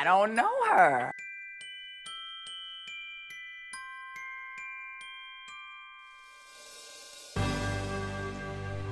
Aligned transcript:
I 0.00 0.04
don't 0.04 0.34
know 0.34 0.48
her. 0.64 1.12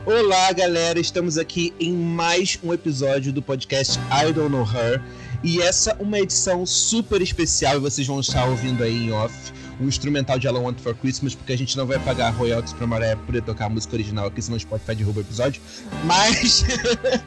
Olá, 0.04 0.52
galera. 0.52 1.00
Estamos 1.00 1.38
aqui 1.38 1.72
em 1.80 1.94
mais 1.94 2.58
um 2.62 2.74
episódio 2.74 3.32
do 3.32 3.40
podcast 3.40 3.98
I 4.12 4.34
Don't 4.34 4.50
Know 4.50 4.64
Her. 4.64 5.02
E 5.42 5.62
essa 5.62 5.92
é 5.92 6.02
uma 6.02 6.18
edição 6.18 6.66
super 6.66 7.22
especial 7.22 7.76
e 7.76 7.78
vocês 7.78 8.06
vão 8.06 8.20
estar 8.20 8.44
ouvindo 8.44 8.84
aí 8.84 9.06
em 9.06 9.10
off 9.10 9.34
um 9.80 9.88
instrumental 9.88 10.38
de 10.38 10.46
I 10.46 10.50
Want 10.50 10.78
For 10.80 10.94
Christmas, 10.94 11.34
porque 11.34 11.54
a 11.54 11.56
gente 11.56 11.74
não 11.74 11.86
vai 11.86 11.98
pagar 12.00 12.30
royalties 12.30 12.74
pra 12.74 12.86
Maré 12.86 13.16
por 13.16 13.40
tocar 13.40 13.66
a 13.66 13.68
música 13.70 13.94
original 13.94 14.26
aqui, 14.26 14.42
senão 14.42 14.58
o 14.58 14.60
Spotify 14.60 14.94
derruba 14.94 15.20
o 15.20 15.22
episódio. 15.22 15.62
Mas 16.04 16.64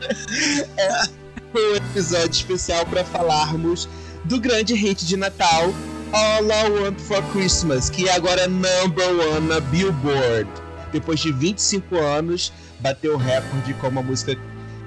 é 0.77 1.20
um 1.59 1.75
episódio 1.75 2.31
especial 2.31 2.85
para 2.85 3.03
falarmos 3.03 3.89
do 4.25 4.39
grande 4.39 4.73
hit 4.73 5.05
de 5.05 5.17
Natal, 5.17 5.73
All 6.13 6.45
I 6.45 6.69
Want 6.69 6.99
For 6.99 7.23
Christmas, 7.31 7.89
que 7.89 8.07
é 8.07 8.13
agora 8.13 8.47
number 8.47 9.07
one 9.35 9.47
na 9.47 9.59
Billboard. 9.59 10.49
Depois 10.91 11.19
de 11.19 11.31
25 11.31 11.95
anos, 11.97 12.53
bateu 12.79 13.15
o 13.15 13.17
recorde 13.17 13.73
como 13.75 13.99
a 13.99 14.03
música 14.03 14.37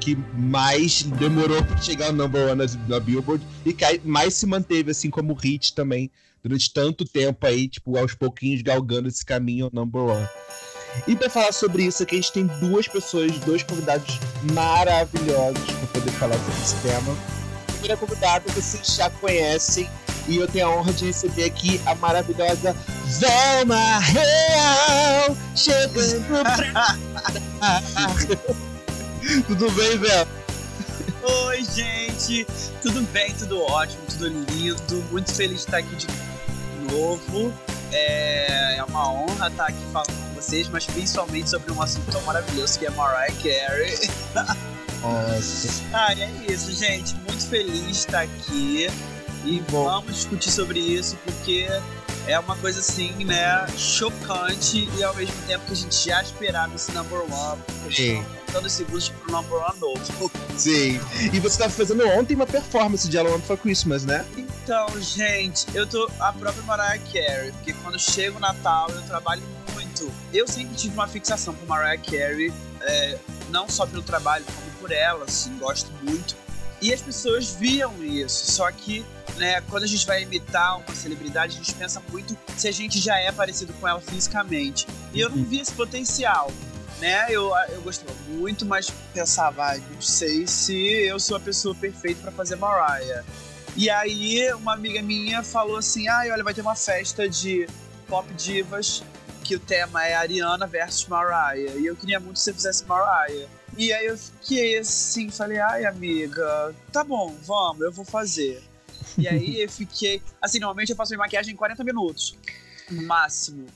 que 0.00 0.16
mais 0.34 1.02
demorou 1.02 1.62
para 1.64 1.78
chegar 1.78 2.06
ao 2.06 2.12
number 2.12 2.50
one 2.50 2.64
na 2.88 3.00
Billboard 3.00 3.44
e 3.64 3.72
que 3.72 4.00
mais 4.04 4.34
se 4.34 4.46
manteve 4.46 4.90
assim 4.90 5.08
como 5.08 5.32
hit 5.34 5.74
também 5.74 6.10
durante 6.42 6.72
tanto 6.72 7.06
tempo 7.06 7.46
aí, 7.46 7.68
tipo, 7.68 7.96
aos 7.96 8.14
pouquinhos 8.14 8.60
galgando 8.60 9.08
esse 9.08 9.24
caminho 9.24 9.66
ao 9.66 9.70
number 9.72 10.02
one. 10.02 10.28
E 11.06 11.14
para 11.16 11.28
falar 11.28 11.52
sobre 11.52 11.84
isso 11.84 12.02
aqui, 12.02 12.16
a 12.16 12.20
gente 12.20 12.32
tem 12.32 12.46
duas 12.46 12.88
pessoas, 12.88 13.32
dois 13.40 13.62
convidados 13.62 14.18
maravilhosos 14.52 15.64
para 15.64 15.86
poder 16.00 16.12
falar 16.12 16.36
sobre 16.38 16.62
esse 16.62 16.76
tema. 16.76 17.16
A 17.68 17.72
primeira 17.72 17.96
convidada 17.96 18.52
vocês 18.52 18.94
já 18.96 19.10
conhecem 19.10 19.88
e 20.26 20.36
eu 20.36 20.48
tenho 20.48 20.66
a 20.66 20.70
honra 20.70 20.92
de 20.92 21.06
receber 21.06 21.44
aqui 21.44 21.80
a 21.84 21.94
maravilhosa 21.96 22.74
Velma 23.04 23.98
Real 23.98 25.36
chegando 25.54 26.42
pra. 26.42 26.96
Tudo 29.46 29.70
bem, 29.72 29.98
Velma? 29.98 30.44
Oi, 31.46 31.64
gente! 31.64 32.46
Tudo 32.82 33.02
bem, 33.12 33.32
tudo 33.34 33.62
ótimo, 33.62 34.02
tudo 34.10 34.28
lindo. 34.28 35.02
Muito 35.10 35.32
feliz 35.32 35.60
de 35.60 35.64
estar 35.64 35.78
aqui 35.78 35.96
de 35.96 36.06
novo. 36.90 37.52
É, 37.92 38.76
é 38.76 38.84
uma 38.84 39.10
honra 39.10 39.48
estar 39.48 39.66
aqui 39.66 39.82
falando 39.92 40.33
mas 40.70 40.86
principalmente 40.86 41.50
sobre 41.50 41.72
um 41.72 41.80
assunto 41.82 42.10
tão 42.10 42.20
maravilhoso 42.22 42.78
que 42.78 42.86
é 42.86 42.90
Mariah 42.90 43.32
Carey. 43.42 44.10
Nossa. 45.02 45.82
ah, 45.92 46.12
é 46.14 46.30
isso, 46.50 46.72
gente. 46.72 47.14
Muito 47.16 47.46
feliz 47.46 47.84
de 47.84 47.90
estar 47.90 48.22
aqui. 48.22 48.86
E 49.44 49.60
Bom. 49.70 49.84
vamos 49.84 50.14
discutir 50.14 50.50
sobre 50.50 50.80
isso, 50.80 51.16
porque 51.24 51.66
é 52.26 52.38
uma 52.38 52.56
coisa 52.56 52.80
assim, 52.80 53.12
né, 53.24 53.66
chocante 53.76 54.88
e 54.96 55.04
ao 55.04 55.14
mesmo 55.14 55.34
tempo 55.46 55.66
que 55.66 55.72
a 55.72 55.76
gente 55.76 56.08
já 56.08 56.22
esperava 56.22 56.74
esse 56.74 56.90
number 56.92 57.20
one. 57.20 57.62
Sim. 57.92 58.24
Contando 58.46 58.70
segundos 58.70 59.10
pro 59.10 59.32
number 59.32 59.58
one 59.58 59.78
novo. 59.80 60.30
Sim. 60.56 60.98
E 61.32 61.40
você 61.40 61.48
estava 61.48 61.70
fazendo 61.70 62.08
ontem 62.08 62.34
uma 62.34 62.46
performance 62.46 63.08
de 63.08 63.18
Alone 63.18 63.42
for 63.42 63.58
Christmas, 63.58 64.04
né? 64.04 64.24
Então, 64.36 64.86
gente, 65.00 65.66
eu 65.74 65.86
tô 65.86 66.08
a 66.18 66.32
própria 66.32 66.62
Mariah 66.62 67.02
Carey, 67.12 67.52
porque 67.52 67.74
quando 67.74 67.98
chega 67.98 68.36
o 68.36 68.40
Natal 68.40 68.88
eu 68.90 69.02
trabalho 69.02 69.42
muito. 69.42 69.63
Eu 70.32 70.46
sempre 70.46 70.74
tive 70.74 70.94
uma 70.94 71.08
fixação 71.08 71.54
por 71.54 71.68
Mariah 71.68 71.98
Carey, 71.98 72.52
é, 72.80 73.18
não 73.50 73.68
só 73.68 73.86
pelo 73.86 74.02
trabalho, 74.02 74.44
como 74.44 74.70
por 74.80 74.92
ela, 74.92 75.24
assim, 75.24 75.56
gosto 75.58 75.90
muito. 76.02 76.36
E 76.80 76.92
as 76.92 77.00
pessoas 77.00 77.52
viam 77.52 77.92
isso, 78.04 78.52
só 78.52 78.70
que 78.70 79.04
né, 79.36 79.60
quando 79.62 79.84
a 79.84 79.86
gente 79.86 80.06
vai 80.06 80.22
imitar 80.22 80.78
uma 80.78 80.94
celebridade, 80.94 81.54
a 81.54 81.56
gente 81.56 81.74
pensa 81.74 82.02
muito 82.10 82.36
se 82.56 82.68
a 82.68 82.72
gente 82.72 83.00
já 83.00 83.18
é 83.18 83.32
parecido 83.32 83.72
com 83.74 83.88
ela 83.88 84.00
fisicamente. 84.00 84.86
E 85.12 85.20
eu 85.20 85.30
não 85.30 85.38
uhum. 85.38 85.44
vi 85.44 85.60
esse 85.60 85.72
potencial. 85.72 86.50
Né? 87.00 87.26
Eu, 87.28 87.52
eu 87.70 87.82
gostava 87.82 88.12
muito, 88.28 88.64
mas 88.64 88.90
pensava, 89.12 89.72
ah, 89.72 89.78
não 89.92 90.00
sei 90.00 90.46
se 90.46 90.74
eu 90.74 91.18
sou 91.18 91.36
a 91.36 91.40
pessoa 91.40 91.74
perfeita 91.74 92.20
para 92.22 92.32
fazer 92.32 92.56
Mariah. 92.56 93.24
E 93.76 93.90
aí, 93.90 94.52
uma 94.54 94.74
amiga 94.74 95.02
minha 95.02 95.42
falou 95.42 95.76
assim: 95.76 96.06
ah, 96.06 96.22
olha, 96.30 96.44
vai 96.44 96.54
ter 96.54 96.60
uma 96.60 96.76
festa 96.76 97.28
de 97.28 97.66
pop 98.14 98.32
divas 98.34 99.02
que 99.42 99.56
o 99.56 99.60
tema 99.60 100.06
é 100.06 100.14
Ariana 100.14 100.68
versus 100.68 101.04
Mariah. 101.08 101.76
E 101.76 101.84
eu 101.84 101.96
queria 101.96 102.20
muito 102.20 102.34
que 102.34 102.42
você 102.42 102.54
fizesse 102.54 102.84
Mariah. 102.86 103.48
E 103.76 103.92
aí 103.92 104.06
eu 104.06 104.16
fiquei 104.16 104.78
assim, 104.78 105.28
falei, 105.30 105.58
ai 105.58 105.84
amiga, 105.84 106.72
tá 106.92 107.02
bom, 107.02 107.34
vamos, 107.42 107.82
eu 107.82 107.90
vou 107.90 108.04
fazer. 108.04 108.62
E 109.18 109.26
aí 109.26 109.60
eu 109.60 109.68
fiquei. 109.68 110.22
Assim, 110.40 110.60
normalmente 110.60 110.90
eu 110.90 110.96
faço 110.96 111.10
minha 111.10 111.18
maquiagem 111.18 111.54
em 111.54 111.56
40 111.56 111.82
minutos. 111.82 112.38
No 112.88 113.02
máximo. 113.02 113.66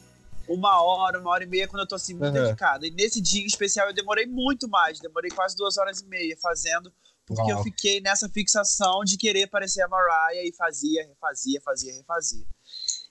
Uma 0.47 0.81
hora, 0.81 1.19
uma 1.19 1.31
hora 1.31 1.43
e 1.43 1.47
meia, 1.49 1.67
quando 1.67 1.83
eu 1.83 1.89
tô 1.89 1.97
assim, 1.97 2.15
muito 2.15 2.37
uhum. 2.37 2.45
dedicada. 2.45 2.87
E 2.87 2.93
nesse 2.93 3.21
dia 3.21 3.43
em 3.43 3.47
especial 3.47 3.89
eu 3.89 3.93
demorei 3.93 4.25
muito 4.25 4.69
mais. 4.69 5.01
Demorei 5.01 5.33
quase 5.33 5.57
duas 5.57 5.77
horas 5.79 5.99
e 5.99 6.07
meia 6.07 6.37
fazendo. 6.41 6.93
Porque 7.27 7.43
Uau. 7.43 7.59
eu 7.59 7.63
fiquei 7.65 8.01
nessa 8.01 8.29
fixação 8.29 9.03
de 9.05 9.17
querer 9.17 9.49
parecer 9.49 9.83
a 9.83 9.89
Mariah 9.89 10.49
e 10.49 10.53
fazia, 10.53 11.05
refazia, 11.09 11.61
fazia, 11.61 11.93
refazia. 11.93 12.47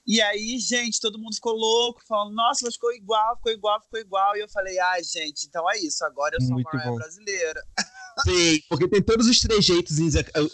E 0.07 0.21
aí, 0.21 0.57
gente, 0.57 1.01
todo 1.01 1.19
mundo 1.19 1.35
ficou 1.35 1.53
louco, 1.53 2.01
falando, 2.07 2.33
nossa, 2.33 2.61
mas 2.63 2.75
ficou 2.75 2.93
igual, 2.93 3.35
ficou 3.35 3.51
igual, 3.51 3.81
ficou 3.81 3.99
igual. 3.99 4.37
E 4.37 4.39
eu 4.39 4.47
falei, 4.47 4.79
ai, 4.79 5.03
gente, 5.03 5.47
então 5.47 5.69
é 5.69 5.77
isso, 5.79 6.05
agora 6.05 6.37
eu 6.37 6.41
sou 6.41 6.53
Muito 6.53 6.67
Mariah 6.67 6.89
bom. 6.89 6.95
brasileira. 6.95 7.61
Sim, 8.25 8.59
porque 8.69 8.87
tem 8.87 9.01
todos 9.01 9.27
os 9.27 9.39
trejeitos, 9.39 9.97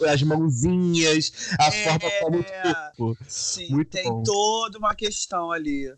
as 0.06 0.22
mãozinhas, 0.22 1.32
a 1.58 1.68
é, 1.68 1.84
forma 1.84 2.10
como 2.20 2.40
o 2.40 2.44
corpo. 2.44 3.24
Sim, 3.26 3.70
Muito 3.70 3.90
tem 3.90 4.04
bom. 4.04 4.22
toda 4.22 4.76
uma 4.76 4.94
questão 4.94 5.50
ali. 5.50 5.90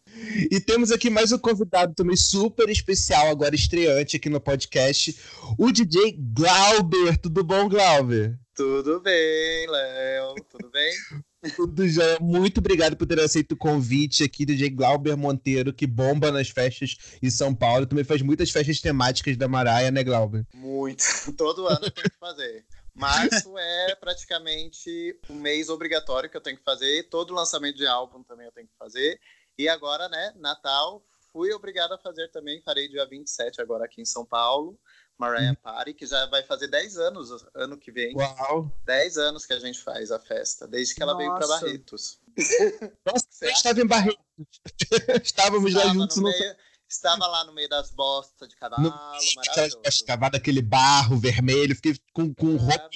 E 0.50 0.61
temos 0.61 0.93
aqui 0.93 1.11
mais 1.11 1.33
um 1.33 1.39
convidado 1.39 1.95
também 1.95 2.16
super 2.16 2.69
especial, 2.69 3.28
agora 3.28 3.55
estreante 3.55 4.16
aqui 4.16 4.28
no 4.28 4.41
podcast, 4.41 5.19
o 5.59 5.72
DJ 5.72 6.16
Glauber. 6.19 7.19
Tudo 7.19 7.43
bom, 7.43 7.69
Glauber? 7.69 8.39
Tudo 8.55 9.00
bem, 9.00 9.69
Léo. 9.69 10.34
Tudo 10.49 10.71
bem? 10.71 10.93
Muito 12.21 12.59
obrigado 12.59 12.97
por 12.97 13.07
ter 13.07 13.21
aceito 13.21 13.53
o 13.53 13.57
convite 13.57 14.25
aqui 14.25 14.45
do 14.45 14.55
DJ 14.55 14.71
Glauber 14.71 15.17
Monteiro, 15.17 15.73
que 15.73 15.87
bomba 15.87 16.31
nas 16.31 16.49
festas 16.49 16.97
em 17.23 17.31
São 17.31 17.55
Paulo. 17.55 17.87
Também 17.87 18.05
faz 18.05 18.23
muitas 18.23 18.51
festas 18.51 18.81
temáticas 18.81 19.37
da 19.37 19.49
Maraia, 19.49 19.91
né, 19.91 20.03
Glauber? 20.03 20.47
Muito. 20.55 21.05
Todo 21.37 21.67
ano 21.67 21.84
eu 21.84 21.91
tenho 21.91 22.11
que 22.11 22.19
fazer. 22.19 22.65
Março 22.95 23.59
é 23.59 23.95
praticamente 23.97 25.19
o 25.29 25.34
mês 25.34 25.69
obrigatório 25.69 26.31
que 26.31 26.37
eu 26.37 26.41
tenho 26.41 26.57
que 26.57 26.65
fazer. 26.65 27.09
Todo 27.11 27.34
lançamento 27.34 27.77
de 27.77 27.87
álbum 27.87 28.23
também 28.23 28.47
eu 28.47 28.53
tenho 28.53 28.67
que 28.67 28.77
fazer. 28.78 29.21
E 29.59 29.69
agora, 29.69 30.09
né, 30.09 30.33
Natal, 30.37 31.05
fui 31.31 31.53
obrigado 31.53 31.93
a 31.93 31.99
fazer 31.99 32.31
também. 32.31 32.63
Farei 32.63 32.89
dia 32.89 33.07
27 33.07 33.61
agora 33.61 33.84
aqui 33.84 34.01
em 34.01 34.07
São 34.07 34.25
Paulo. 34.25 34.78
Mariah 35.19 35.53
hum. 35.53 35.56
Party, 35.62 35.94
que 35.94 36.06
já 36.06 36.27
vai 36.27 36.43
fazer 36.43 36.69
10 36.69 36.99
anos 36.99 37.47
ano 37.54 37.77
que 37.77 37.91
vem. 37.91 38.15
Uau! 38.15 38.71
10 38.84 39.19
anos 39.19 39.47
que 39.47 39.53
a 39.53 39.59
gente 39.59 39.81
faz 39.81 40.10
a 40.10 40.19
festa, 40.19 40.66
desde 40.66 40.94
que 40.94 41.03
ela 41.03 41.15
Nossa. 41.15 41.25
veio 41.25 41.38
para 41.38 41.47
Barretos. 41.47 42.21
Nossa, 43.04 43.27
você 43.31 43.50
estava 43.50 43.81
em 43.81 43.87
Barretos. 43.87 44.21
Estávamos 45.22 45.71
Estava 45.71 45.87
lá 45.87 45.94
juntos. 45.94 46.16
No 46.16 46.25
meio, 46.25 46.56
Estava 46.88 47.27
lá 47.27 47.44
no 47.44 47.53
meio 47.53 47.69
das 47.69 47.91
bostas 47.91 48.49
de 48.49 48.56
cavalo, 48.56 48.84
no, 48.84 48.91
maravilhoso. 48.91 50.04
Cavado 50.06 50.37
aquele 50.37 50.62
barro 50.62 51.19
vermelho, 51.19 51.75
fiquei 51.75 51.97
com, 52.12 52.33
com 52.33 52.56
roupa, 52.56 52.88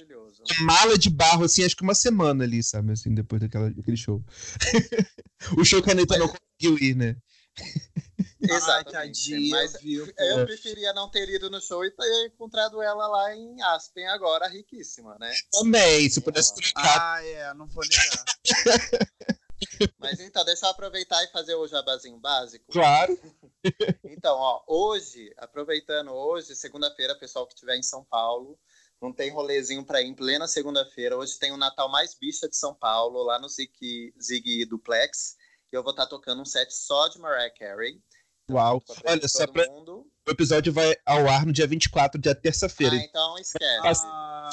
mala 0.60 0.96
de 0.96 1.10
barro, 1.10 1.44
assim, 1.44 1.64
acho 1.64 1.76
que 1.76 1.82
uma 1.82 1.94
semana 1.94 2.44
ali, 2.44 2.62
sabe, 2.62 2.92
assim, 2.92 3.12
depois 3.12 3.40
daquela, 3.40 3.68
daquele 3.68 3.96
show. 3.96 4.22
o 5.58 5.64
show 5.64 5.82
que 5.82 5.90
a 5.90 5.94
Mas... 5.94 6.18
não 6.18 6.28
conseguiu 6.28 6.78
ir, 6.78 6.94
né? 6.94 7.16
Exatamente. 8.40 9.34
Ai, 9.34 9.48
mas 9.50 9.80
viu, 9.80 10.12
eu 10.18 10.46
preferia 10.46 10.92
não 10.92 11.08
ter 11.10 11.28
ido 11.28 11.50
no 11.50 11.60
show 11.60 11.84
e 11.84 11.90
ter 11.90 12.26
encontrado 12.26 12.80
ela 12.82 13.06
lá 13.06 13.34
em 13.34 13.60
Aspen 13.62 14.06
agora, 14.08 14.48
riquíssima, 14.48 15.16
né? 15.20 15.32
Também, 15.52 16.08
se 16.08 16.20
pudesse 16.20 16.54
trocar. 16.54 17.16
Ah, 17.16 17.24
é, 17.24 17.54
não 17.54 17.66
vou 17.66 17.84
negar. 17.84 18.24
Mas 19.98 20.20
então, 20.20 20.44
deixa 20.44 20.66
eu 20.66 20.70
aproveitar 20.70 21.22
e 21.22 21.28
fazer 21.28 21.54
o 21.54 21.66
jabazinho 21.66 22.18
básico. 22.18 22.72
Claro. 22.72 23.18
Então, 24.02 24.36
ó, 24.36 24.62
hoje, 24.66 25.32
aproveitando 25.36 26.10
hoje, 26.12 26.56
segunda-feira, 26.56 27.14
pessoal 27.14 27.46
que 27.46 27.52
estiver 27.52 27.76
em 27.76 27.82
São 27.82 28.02
Paulo, 28.04 28.58
não 29.00 29.12
tem 29.12 29.30
rolezinho 29.30 29.84
para 29.84 30.00
ir 30.00 30.06
em 30.06 30.14
plena 30.14 30.46
segunda-feira. 30.46 31.16
Hoje 31.16 31.38
tem 31.38 31.52
o 31.52 31.58
Natal 31.58 31.90
mais 31.90 32.14
bicha 32.14 32.48
de 32.48 32.56
São 32.56 32.74
Paulo, 32.74 33.22
lá 33.22 33.38
no 33.38 33.48
Zig, 33.48 34.14
Zig 34.20 34.64
Duplex. 34.64 35.36
E 35.72 35.76
eu 35.76 35.82
vou 35.82 35.92
estar 35.92 36.04
tá 36.04 36.10
tocando 36.10 36.42
um 36.42 36.44
set 36.44 36.72
só 36.72 37.08
de 37.08 37.18
Mariah 37.18 37.54
Carey. 37.56 38.02
Uau. 38.50 38.82
Olha, 39.04 39.28
só 39.28 39.46
pra... 39.46 39.66
Mundo. 39.68 40.06
O 40.26 40.30
episódio 40.30 40.72
vai 40.72 40.96
ao 41.06 41.28
ar 41.28 41.46
no 41.46 41.52
dia 41.52 41.66
24, 41.66 42.20
dia 42.20 42.34
terça-feira. 42.34 42.94
Ah, 42.94 42.98
então 42.98 43.38
esquece. 43.38 44.04
Ai. 44.04 44.50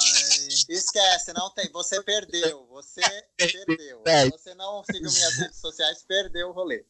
Esquece, 0.68 1.32
não 1.32 1.50
tem. 1.50 1.70
Você 1.72 2.02
perdeu. 2.02 2.66
Você 2.68 3.00
perdeu. 3.36 4.02
É. 4.06 4.28
Você 4.30 4.54
não 4.54 4.82
seguiu 4.84 5.10
minhas 5.10 5.36
redes 5.36 5.58
sociais, 5.58 6.04
perdeu 6.06 6.48
o 6.48 6.52
rolê. 6.52 6.84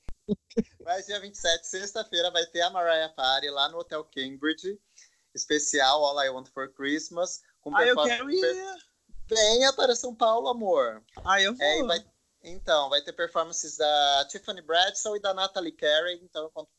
Mas 0.84 1.06
dia 1.06 1.18
27, 1.20 1.66
sexta-feira, 1.66 2.30
vai 2.30 2.44
ter 2.46 2.60
a 2.60 2.70
Mariah 2.70 3.12
Party 3.14 3.48
lá 3.48 3.68
no 3.68 3.78
Hotel 3.78 4.04
Cambridge. 4.04 4.78
Especial 5.34 6.04
All 6.04 6.22
I 6.22 6.30
Want 6.30 6.48
for 6.48 6.72
Christmas. 6.72 7.40
Com 7.60 7.74
ah, 7.74 7.86
eu 7.86 7.96
quero 8.02 8.30
ir. 8.30 8.76
Venha 9.26 9.72
para 9.72 9.94
São 9.94 10.14
Paulo, 10.14 10.48
amor. 10.48 11.02
Ah, 11.24 11.40
eu 11.40 11.54
vou. 11.54 11.66
É, 11.66 11.82
vai, 11.84 12.04
então, 12.42 12.88
vai 12.88 13.02
ter 13.02 13.12
performances 13.12 13.76
da 13.76 14.26
Tiffany 14.30 14.62
Bradshaw 14.62 15.16
e 15.16 15.20
da 15.20 15.34
Natalie 15.34 15.72
Carey. 15.72 16.20
Então, 16.22 16.44
eu 16.44 16.50
conto 16.50 16.70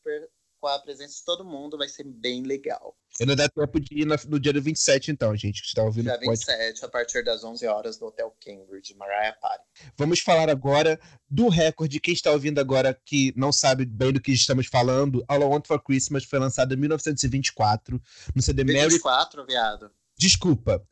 com 0.60 0.68
a 0.68 0.78
presença 0.78 1.16
de 1.16 1.24
todo 1.24 1.42
mundo, 1.42 1.78
vai 1.78 1.88
ser 1.88 2.04
bem 2.04 2.42
legal. 2.42 2.94
Ainda 3.18 3.34
dá 3.34 3.48
tempo 3.48 3.80
de 3.80 4.02
ir 4.02 4.06
no 4.06 4.38
dia 4.38 4.52
27, 4.52 5.10
então, 5.10 5.34
gente, 5.34 5.62
que 5.62 5.68
está 5.68 5.82
ouvindo. 5.82 6.04
Dia 6.04 6.18
27, 6.18 6.80
pode... 6.80 6.84
a 6.84 6.88
partir 6.88 7.24
das 7.24 7.42
11 7.42 7.66
horas, 7.66 7.98
no 7.98 8.08
Hotel 8.08 8.36
Cambridge, 8.44 8.94
Mariah 8.94 9.36
Party. 9.40 9.64
Vamos 9.96 10.20
falar 10.20 10.50
agora 10.50 11.00
do 11.28 11.48
recorde. 11.48 11.98
Quem 11.98 12.12
está 12.12 12.30
ouvindo 12.30 12.58
agora 12.58 12.98
que 13.04 13.32
não 13.36 13.50
sabe 13.52 13.86
bem 13.86 14.12
do 14.12 14.20
que 14.20 14.32
estamos 14.32 14.66
falando, 14.66 15.24
All 15.26 15.40
I 15.40 15.44
Want 15.44 15.66
For 15.66 15.82
Christmas 15.82 16.24
foi 16.24 16.38
lançado 16.38 16.74
em 16.74 16.76
1924 16.76 18.00
no 18.34 18.42
CD 18.42 18.62
24, 18.64 19.40
Mary... 19.40 19.50
viado. 19.50 19.90
Desculpa. 20.20 20.82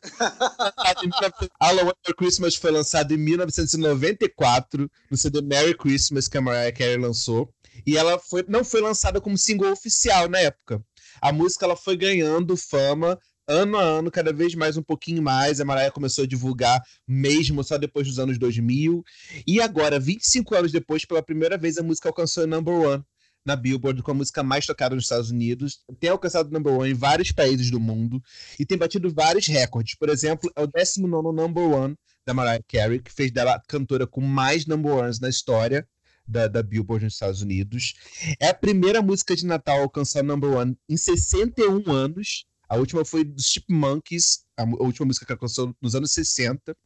All 1.61 1.79
I 1.79 1.83
Want 1.83 1.97
For 2.03 2.17
Christmas 2.17 2.55
foi 2.55 2.71
lançado 2.71 3.13
em 3.13 3.19
1994 3.19 4.91
no 5.11 5.17
CD 5.19 5.43
Merry 5.43 5.77
Christmas 5.77 6.27
que 6.27 6.39
a 6.39 6.41
Mariah 6.41 6.73
Carey 6.73 6.97
lançou. 6.97 7.53
E 7.87 7.99
ela 7.99 8.19
foi, 8.19 8.43
não 8.49 8.65
foi 8.65 8.81
lançada 8.81 9.21
como 9.21 9.37
single 9.37 9.71
oficial 9.71 10.31
na 10.31 10.39
época. 10.39 10.83
A 11.21 11.31
música 11.31 11.67
ela 11.67 11.77
foi 11.77 11.95
ganhando 11.95 12.57
fama 12.57 13.19
ano 13.47 13.77
a 13.77 13.83
ano, 13.83 14.11
cada 14.11 14.33
vez 14.33 14.55
mais 14.55 14.79
um 14.79 14.83
pouquinho 14.83 15.23
mais. 15.23 15.61
A 15.61 15.65
Mariah 15.65 15.93
começou 15.93 16.25
a 16.25 16.27
divulgar 16.27 16.81
mesmo 17.07 17.63
só 17.63 17.77
depois 17.77 18.07
dos 18.07 18.19
anos 18.19 18.39
2000. 18.39 19.05
E 19.47 19.61
agora, 19.61 20.01
25 20.01 20.55
anos 20.55 20.73
depois, 20.73 21.05
pela 21.05 21.23
primeira 21.23 21.59
vez, 21.59 21.77
a 21.77 21.83
música 21.83 22.09
alcançou 22.09 22.45
o 22.45 22.47
number 22.47 22.75
one 22.75 23.05
na 23.45 23.57
Billboard 23.57 24.03
com 24.03 24.11
a 24.11 24.15
música 24.15 24.43
mais 24.43 24.67
tocada 24.67 24.95
nos 24.95 25.05
Estados 25.05 25.31
Unidos. 25.31 25.81
Tem 25.99 26.11
alcançado 26.11 26.51
number 26.51 26.73
one 26.73 26.91
em 26.91 26.95
vários 26.95 27.33
países 27.33 27.71
do 27.71 27.81
mundo 27.81 28.23
e 28.59 28.67
tem 28.67 28.77
batido 28.77 29.13
vários 29.13 29.47
recordes. 29.47 29.95
Por 29.97 30.09
exemplo, 30.09 30.51
é 30.55 30.63
o 30.63 30.67
19 30.67 31.35
number 31.35 31.65
one 31.65 31.97
da 32.27 32.35
Mariah 32.35 32.63
Carey, 32.69 33.01
que 33.01 33.13
fez 33.13 33.31
dela 33.33 33.55
a 33.55 33.61
cantora 33.61 34.07
com 34.07 34.21
mais 34.21 34.67
number 34.67 34.93
ones 34.93 35.19
na 35.19 35.29
história 35.29 35.87
da, 36.29 36.47
da 36.47 36.63
Billboard 36.63 37.05
nos 37.05 37.15
Estados 37.15 37.41
Unidos. 37.41 37.95
É 38.39 38.49
a 38.49 38.55
primeira 38.55 39.01
música 39.01 39.35
de 39.35 39.47
Natal 39.47 39.79
a 39.79 39.83
alcançar 39.83 40.23
number 40.23 40.51
one 40.51 40.77
em 40.89 40.97
61 40.97 41.91
anos. 41.91 42.45
A 42.69 42.77
última 42.77 43.03
foi 43.05 43.25
dos 43.25 43.47
Chipmunks, 43.47 44.45
a, 44.57 44.63
a 44.63 44.83
última 44.83 45.07
música 45.07 45.25
que 45.25 45.33
alcançou 45.33 45.75
nos 45.81 45.95
anos 45.95 46.13
60. 46.13 46.77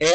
É 0.00 0.12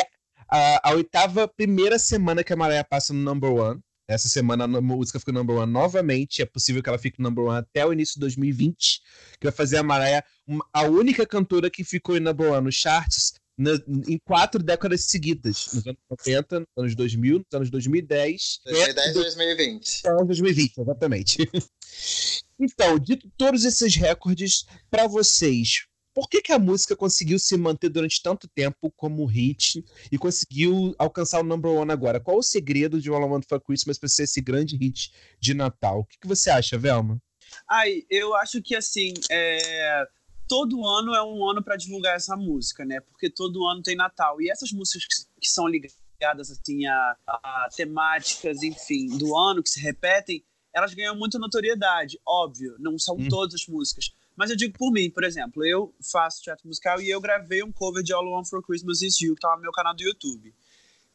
a, 0.49 0.89
a, 0.89 0.93
oitava 0.93 1.47
primeira 1.47 1.97
semana 1.97 2.43
que 2.43 2.51
a 2.51 2.55
Mariah 2.55 2.83
passa 2.83 3.13
no 3.13 3.19
number 3.21 3.51
one. 3.51 3.79
Essa 4.07 4.27
semana 4.27 4.65
a 4.65 4.81
música 4.81 5.19
ficou 5.19 5.33
number 5.33 5.55
one 5.57 5.71
novamente. 5.71 6.41
É 6.41 6.45
possível 6.45 6.83
que 6.83 6.89
ela 6.89 6.97
fique 6.97 7.21
number 7.21 7.45
one 7.45 7.59
até 7.59 7.85
o 7.85 7.93
início 7.93 8.15
de 8.15 8.21
2020, 8.21 9.01
que 9.39 9.45
vai 9.45 9.51
fazer 9.51 9.77
a 9.77 9.83
Mariah 9.83 10.23
uma, 10.45 10.65
a 10.73 10.83
única 10.83 11.25
cantora 11.25 11.69
que 11.69 11.83
ficou 11.83 12.17
em 12.17 12.19
number 12.19 12.51
one 12.51 12.65
nos 12.65 12.75
charts 12.75 13.33
na, 13.57 13.71
em 14.07 14.17
quatro 14.25 14.61
décadas 14.61 15.05
seguidas. 15.05 15.69
Nos 15.73 15.87
anos 15.87 15.99
90, 16.09 16.59
nos 16.59 16.67
anos 16.77 16.95
2000, 16.95 17.37
nos 17.37 17.45
anos 17.53 17.69
2010. 17.69 18.59
2010 18.65 19.07
e 19.07 19.13
2020. 19.13 20.07
Anos 20.07 20.27
2020, 20.27 20.77
exatamente. 20.79 21.37
então, 22.59 22.99
dito 22.99 23.31
todos 23.37 23.63
esses 23.63 23.95
recordes, 23.95 24.65
para 24.89 25.07
vocês, 25.07 25.85
por 26.13 26.29
que, 26.29 26.41
que 26.41 26.51
a 26.51 26.59
música 26.59 26.95
conseguiu 26.95 27.39
se 27.39 27.57
manter 27.57 27.89
durante 27.89 28.21
tanto 28.21 28.47
tempo 28.47 28.91
como 28.95 29.25
hit 29.25 29.83
e 30.11 30.17
conseguiu 30.17 30.93
alcançar 30.97 31.39
o 31.39 31.43
number 31.43 31.71
one 31.71 31.91
agora? 31.91 32.19
Qual 32.19 32.37
o 32.37 32.43
segredo 32.43 33.01
de 33.01 33.09
All 33.09 33.21
I 33.21 33.25
Want 33.25 33.45
for 33.47 33.59
Christmas 33.59 33.97
para 33.97 34.09
ser 34.09 34.23
esse 34.23 34.41
grande 34.41 34.77
hit 34.77 35.11
de 35.39 35.53
Natal? 35.53 36.01
O 36.01 36.05
que, 36.05 36.19
que 36.19 36.27
você 36.27 36.49
acha, 36.49 36.77
Velma? 36.77 37.21
Ai, 37.69 38.03
eu 38.09 38.35
acho 38.35 38.61
que 38.61 38.75
assim, 38.75 39.13
é 39.29 40.05
todo 40.47 40.85
ano 40.85 41.15
é 41.15 41.23
um 41.23 41.49
ano 41.49 41.63
para 41.63 41.75
divulgar 41.75 42.15
essa 42.15 42.35
música, 42.35 42.85
né? 42.85 42.99
Porque 42.99 43.29
todo 43.29 43.65
ano 43.65 43.81
tem 43.81 43.95
Natal. 43.95 44.41
E 44.41 44.51
essas 44.51 44.71
músicas 44.71 45.27
que, 45.39 45.47
são 45.47 45.67
ligadas 45.67 46.51
assim 46.51 46.85
a, 46.85 47.17
a, 47.27 47.69
temáticas, 47.75 48.61
enfim, 48.61 49.17
do 49.17 49.35
ano 49.35 49.63
que 49.63 49.69
se 49.69 49.79
repetem, 49.79 50.43
elas 50.73 50.93
ganham 50.93 51.15
muita 51.15 51.39
notoriedade. 51.39 52.19
Óbvio, 52.25 52.75
não 52.79 52.97
são 52.97 53.15
hum. 53.15 53.27
todas 53.27 53.55
as 53.55 53.67
músicas. 53.67 54.11
Mas 54.35 54.49
eu 54.49 54.55
digo 54.55 54.77
por 54.77 54.91
mim, 54.91 55.09
por 55.09 55.23
exemplo, 55.23 55.65
eu 55.65 55.93
faço 56.01 56.41
teatro 56.41 56.67
musical 56.67 57.01
e 57.01 57.09
eu 57.09 57.21
gravei 57.21 57.63
um 57.63 57.71
cover 57.71 58.03
de 58.03 58.13
All 58.13 58.25
I 58.25 58.29
Want 58.29 58.47
for 58.47 58.63
Christmas 58.63 59.01
Is 59.01 59.19
You, 59.21 59.35
que 59.35 59.41
tá 59.41 59.55
no 59.55 59.61
meu 59.61 59.71
canal 59.71 59.95
do 59.95 60.01
YouTube. 60.01 60.53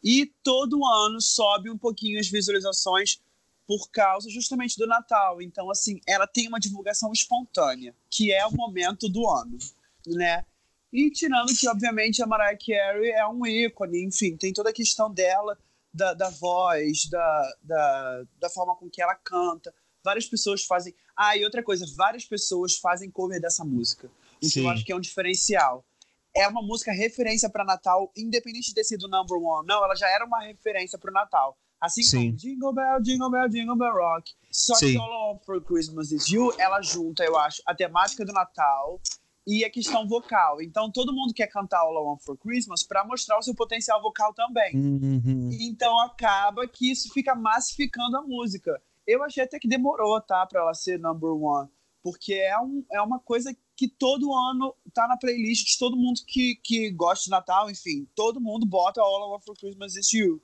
E 0.03 0.27
todo 0.43 0.85
ano 0.85 1.21
sobe 1.21 1.71
um 1.71 1.79
pouquinho 1.79 2.21
as 2.21 2.29
visualizações 2.29 3.21
por 3.67 3.91
causa 3.91 4.31
justamente 4.31 4.79
do 4.79 4.87
Natal. 4.87 5.43
Então, 5.43 5.71
assim, 5.71 6.01
ela 6.07 6.27
tem 6.27 6.49
uma 6.49 6.59
divulgação 6.59 7.13
espontânea, 7.13 7.95
que 8.09 8.33
é 8.33 8.47
o 8.47 8.53
momento 8.53 9.09
do 9.09 9.29
ano, 9.29 9.59
né? 10.07 10.45
E 10.91 11.11
tirando 11.11 11.55
que, 11.55 11.69
obviamente, 11.69 12.23
a 12.23 12.27
Mariah 12.27 12.57
Carey 12.57 13.11
é 13.11 13.27
um 13.29 13.45
ícone, 13.47 14.05
enfim, 14.05 14.37
tem 14.37 14.55
toda 14.55 14.71
a 14.71 14.73
questão 14.73 15.13
dela, 15.13 15.59
da, 15.93 16.15
da 16.15 16.31
voz, 16.31 17.07
da, 17.11 17.57
da, 17.63 18.23
da 18.41 18.51
forma 18.51 18.75
com 18.77 18.89
que 18.89 19.03
ela 19.03 19.15
canta. 19.15 19.75
Várias 20.03 20.27
pessoas 20.27 20.65
fazem. 20.65 20.95
Ah, 21.19 21.37
e 21.37 21.45
outra 21.45 21.65
coisa, 21.65 21.85
várias 21.97 22.25
pessoas 22.25 22.77
fazem 22.77 23.11
cover 23.11 23.41
dessa 23.41 23.65
música. 23.65 24.09
O 24.41 24.49
que 24.49 24.61
eu 24.61 24.69
acho 24.69 24.85
que 24.85 24.93
é 24.93 24.97
um 24.97 25.01
diferencial. 25.01 25.85
É 26.33 26.47
uma 26.47 26.63
música 26.63 26.93
referência 26.93 27.51
para 27.51 27.65
Natal, 27.65 28.13
independente 28.17 28.69
de 28.69 28.75
ter 28.75 28.85
sido 28.85 29.09
number 29.09 29.37
one. 29.37 29.67
Não, 29.67 29.85
ela 29.85 29.97
já 29.97 30.09
era 30.09 30.25
uma 30.25 30.41
referência 30.41 30.97
para 30.97 31.11
o 31.11 31.13
Natal. 31.13 31.59
Assim 31.81 32.03
Sim. 32.03 32.27
como 32.27 32.37
Jingle 32.37 32.73
Bell, 32.73 33.03
Jingle 33.03 33.31
Bell, 33.31 33.49
Jingle 33.49 33.77
Bell 33.77 33.95
Rock. 33.95 34.33
Só 34.53 34.75
Sim. 34.77 34.93
que 34.93 34.99
All 34.99 35.41
for 35.45 35.61
Christmas 35.61 36.13
Is 36.13 36.29
You, 36.29 36.53
ela 36.57 36.81
junta, 36.83 37.25
eu 37.25 37.37
acho, 37.37 37.61
a 37.67 37.75
temática 37.75 38.25
do 38.25 38.33
Natal 38.33 39.01
e 39.45 39.65
a 39.65 39.71
questão 39.71 40.07
vocal. 40.07 40.63
Então 40.63 40.91
todo 40.91 41.13
mundo 41.13 41.35
quer 41.35 41.49
cantar 41.49 41.81
All 41.81 41.95
I 41.95 42.07
Want 42.07 42.23
for 42.23 42.37
Christmas 42.37 42.85
para 42.85 43.05
mostrar 43.05 43.39
o 43.39 43.43
seu 43.43 43.55
potencial 43.55 44.01
vocal 44.01 44.33
também. 44.35 44.77
Uhum. 44.77 45.51
Então 45.53 45.99
acaba 46.01 46.69
que 46.69 46.93
isso 46.93 47.13
fica 47.13 47.35
massificando 47.35 48.19
a 48.19 48.23
música. 48.23 48.81
Eu 49.09 49.23
achei 49.25 49.43
até 49.43 49.59
que 49.59 49.67
demorou, 49.67 50.21
tá, 50.21 50.45
para 50.45 50.61
ela 50.61 50.75
ser 50.75 50.99
number 50.99 51.31
one, 51.31 51.69
porque 52.03 52.35
é, 52.35 52.61
um, 52.61 52.85
é 52.93 53.01
uma 53.01 53.19
coisa 53.19 53.57
que 53.75 53.89
todo 53.89 54.35
ano 54.35 54.75
tá 54.93 55.09
na 55.09 55.17
playlist 55.17 55.67
de 55.73 55.79
todo 55.79 55.97
mundo 55.97 56.21
que, 56.27 56.57
que 56.63 56.91
gosta 56.91 57.25
de 57.25 57.31
Natal, 57.31 57.71
enfim, 57.71 58.07
todo 58.15 58.39
mundo 58.39 58.67
bota 58.67 59.01
All 59.01 59.29
I 59.29 59.33
Want 59.33 59.45
for 59.45 59.57
Christmas 59.57 59.97
Is 59.97 60.13
You. 60.13 60.43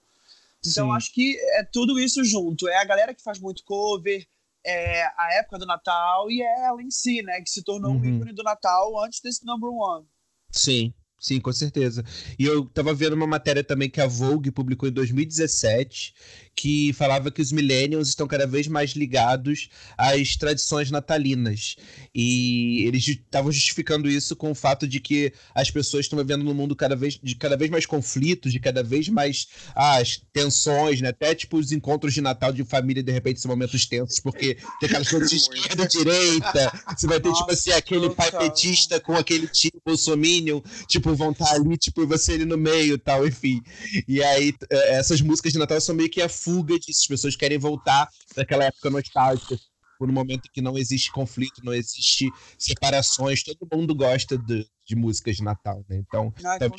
Então, 0.67 0.89
Sim. 0.89 0.97
acho 0.97 1.13
que 1.13 1.37
é 1.59 1.63
tudo 1.63 2.01
isso 2.01 2.25
junto. 2.25 2.67
É 2.67 2.79
a 2.79 2.85
galera 2.85 3.15
que 3.15 3.23
faz 3.23 3.39
muito 3.39 3.63
cover, 3.65 4.27
é 4.65 5.05
a 5.05 5.35
época 5.35 5.59
do 5.59 5.67
Natal 5.67 6.31
e 6.31 6.41
é 6.41 6.65
ela 6.65 6.83
em 6.83 6.91
si, 6.91 7.23
né? 7.23 7.43
Que 7.43 7.51
se 7.51 7.63
tornou 7.63 7.93
uhum. 7.93 8.01
um 8.01 8.05
ícone 8.05 8.33
do 8.33 8.43
Natal 8.43 8.99
antes 9.05 9.21
desse 9.21 9.45
number 9.45 9.71
one. 9.71 10.07
Sim. 10.51 10.95
Sim, 11.25 11.41
com 11.41 11.53
certeza. 11.53 12.05
E 12.39 12.45
eu 12.45 12.67
tava 12.67 12.93
vendo 12.93 13.15
uma 13.15 13.27
matéria 13.27 13.65
também 13.65 13.89
que 13.89 13.99
a 13.99 14.07
Vogue 14.07 14.51
publicou 14.51 14.87
em 14.87 14.93
2017, 14.93 16.15
que 16.57 16.93
falava 16.93 17.31
que 17.31 17.43
os 17.43 17.53
millennials 17.53 18.09
estão 18.09 18.27
cada 18.27 18.47
vez 18.47 18.67
mais 18.69 18.93
ligados 18.93 19.69
às 19.97 20.37
tradições 20.37 20.91
natalinas. 20.91 21.77
E 22.15 22.85
eles 22.87 23.07
estavam 23.07 23.51
justificando 23.51 24.09
isso 24.09 24.37
com 24.37 24.51
o 24.51 24.55
fato 24.55 24.87
de 24.87 25.01
que 25.01 25.33
as 25.55 25.71
pessoas 25.71 26.07
estão 26.07 26.19
vivendo 26.19 26.45
num 26.45 26.55
mundo 26.55 26.77
cada 26.77 26.95
vez, 26.95 27.19
de 27.23 27.35
cada 27.35 27.57
vez 27.57 27.71
mais 27.71 27.87
conflitos, 27.87 28.53
de 28.53 28.61
cada 28.61 28.83
vez 28.83 29.09
mais 29.09 29.49
ah, 29.75 29.97
as 29.97 30.21
tensões, 30.33 31.01
né? 31.01 31.09
Até 31.09 31.35
tipo 31.35 31.57
os 31.57 31.73
encontros 31.73 32.15
de 32.15 32.21
Natal 32.21 32.53
de 32.53 32.65
família, 32.65 33.03
de 33.03 33.13
repente, 33.13 33.41
são 33.41 33.51
momentos 33.51 33.87
tensos, 33.87 34.21
porque 34.21 34.57
tem 34.81 34.89
aquelas 34.89 35.09
coisas 35.09 35.31
de 35.31 35.37
esquerda 35.37 35.85
e 35.85 35.89
direita. 35.89 36.81
Você 36.97 37.07
vai 37.07 37.21
ter, 37.21 37.29
Nossa, 37.29 37.41
tipo 37.41 37.53
assim, 37.53 37.73
aquele 37.73 38.11
pai 38.11 38.31
petista 38.31 39.01
com 39.01 39.15
aquele 39.15 39.47
tipo 39.49 39.81
bolsominion, 39.85 40.61
tipo, 40.89 41.15
vão 41.15 41.33
estar 41.33 41.53
ali, 41.53 41.77
tipo, 41.77 42.07
você 42.07 42.33
ali 42.33 42.45
no 42.45 42.57
meio 42.57 42.99
tal, 42.99 43.27
enfim. 43.27 43.61
E 44.07 44.23
aí, 44.23 44.55
é, 44.71 44.97
essas 44.97 45.21
músicas 45.21 45.53
de 45.53 45.59
Natal 45.59 45.81
são 45.81 45.95
meio 45.95 46.11
que 46.11 46.23
a 46.23 46.29
fuga 46.45 46.79
disso. 46.79 47.01
As 47.03 47.07
pessoas 47.09 47.37
querem 47.37 47.59
voltar 47.59 48.09
daquela 48.37 48.65
época 48.65 48.91
nostálgica, 48.91 49.59
por 49.99 50.09
um 50.09 50.13
momento 50.13 50.51
que 50.53 50.61
não 50.61 50.77
existe 50.77 51.11
conflito, 51.13 51.65
não 51.65 51.73
existe 51.73 52.31
separações, 52.59 53.43
todo 53.43 53.69
mundo 53.73 53.95
gosta 53.95 54.37
de, 54.37 54.69
de 54.85 54.97
músicas 54.97 55.37
de 55.37 55.43
Natal, 55.43 55.85
né? 55.89 55.97
Então, 55.97 56.33
ah, 56.45 56.59
também 56.59 56.79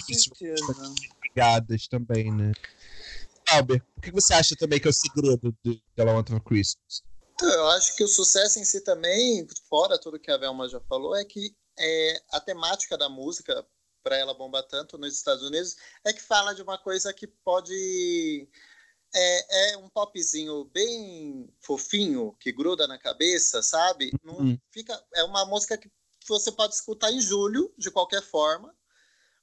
ligadas 1.23 1.87
também, 1.87 2.31
né? 2.31 2.51
Albert, 3.49 3.83
o 3.95 4.01
que 4.01 4.11
você 4.11 4.33
acha 4.33 4.55
também 4.55 4.79
que 4.79 4.87
é 4.87 4.89
o 4.89 4.93
segredo 4.93 5.55
de 5.63 5.81
Ela 5.95 6.13
Want 6.13 6.29
for 6.29 6.41
Christmas? 6.41 7.03
Então, 7.33 7.49
eu 7.49 7.67
acho 7.71 7.95
que 7.95 8.03
o 8.03 8.07
sucesso 8.07 8.59
em 8.59 8.65
si 8.65 8.81
também, 8.81 9.45
fora 9.69 9.99
tudo 9.99 10.19
que 10.19 10.31
a 10.31 10.37
Velma 10.37 10.67
já 10.69 10.79
falou, 10.81 11.15
é 11.15 11.23
que 11.23 11.53
é, 11.77 12.21
a 12.31 12.39
temática 12.39 12.97
da 12.97 13.09
música, 13.09 13.65
para 14.03 14.17
ela 14.17 14.33
bombar 14.33 14.63
tanto 14.63 14.97
nos 14.97 15.15
Estados 15.15 15.43
Unidos, 15.43 15.75
é 16.05 16.13
que 16.13 16.21
fala 16.21 16.53
de 16.53 16.61
uma 16.61 16.77
coisa 16.77 17.13
que 17.13 17.27
pode 17.27 18.47
é, 19.15 19.71
é, 19.71 19.77
um 19.77 19.87
popzinho 19.87 20.65
bem 20.65 21.49
fofinho, 21.61 22.35
que 22.37 22.51
gruda 22.51 22.85
na 22.85 22.99
cabeça, 22.99 23.63
sabe? 23.63 24.11
Não 24.21 24.39
uhum. 24.39 24.59
fica, 24.69 25.01
é 25.13 25.23
uma 25.23 25.45
música 25.45 25.77
que 25.77 25.89
você 26.27 26.51
pode 26.51 26.75
escutar 26.75 27.11
em 27.11 27.21
julho, 27.21 27.73
de 27.77 27.89
qualquer 27.89 28.21
forma, 28.21 28.75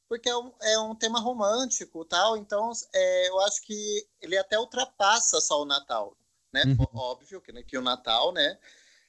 porque 0.09 0.29
é 0.29 0.37
um, 0.37 0.53
é 0.61 0.79
um 0.79 0.95
tema 0.95 1.19
romântico 1.19 2.05
tal, 2.05 2.37
então 2.37 2.71
é, 2.93 3.29
eu 3.29 3.41
acho 3.41 3.63
que 3.63 4.07
ele 4.21 4.37
até 4.37 4.59
ultrapassa 4.59 5.41
só 5.41 5.63
o 5.63 5.67
Natal, 5.67 6.15
né? 6.53 6.65
Uhum. 6.67 6.87
Óbvio 6.93 7.41
que, 7.41 7.51
né, 7.51 7.63
que 7.63 7.79
o 7.79 7.83
Natal, 7.83 8.31
né? 8.31 8.59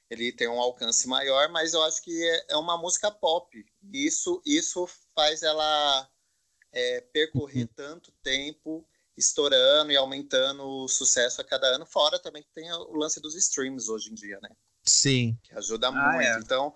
Ele 0.10 0.32
tem 0.32 0.48
um 0.48 0.62
alcance 0.62 1.08
maior, 1.08 1.50
mas 1.50 1.74
eu 1.74 1.84
acho 1.84 2.02
que 2.02 2.24
é, 2.24 2.46
é 2.52 2.56
uma 2.56 2.78
música 2.78 3.12
pop. 3.12 3.66
Isso, 3.92 4.42
isso 4.46 4.88
faz 5.14 5.44
ela 5.44 6.10
é, 6.72 7.02
percorrer 7.02 7.64
uhum. 7.64 7.74
tanto 7.76 8.12
tempo 8.24 8.88
estourando 9.18 9.92
e 9.92 9.98
aumentando 9.98 10.64
o 10.64 10.88
sucesso 10.88 11.42
a 11.42 11.44
cada 11.44 11.68
ano, 11.68 11.86
fora 11.86 12.20
também 12.20 12.44
que 12.44 12.50
tem 12.54 12.72
o 12.72 12.96
lance 12.96 13.20
dos 13.20 13.36
streams 13.36 13.90
hoje 13.90 14.12
em 14.12 14.16
dia, 14.16 14.40
né? 14.42 14.50
Sim. 14.84 15.38
Que 15.44 15.56
ajuda 15.56 15.88
ah, 15.88 15.92
muito. 15.92 16.22
É. 16.22 16.40
Então, 16.40 16.74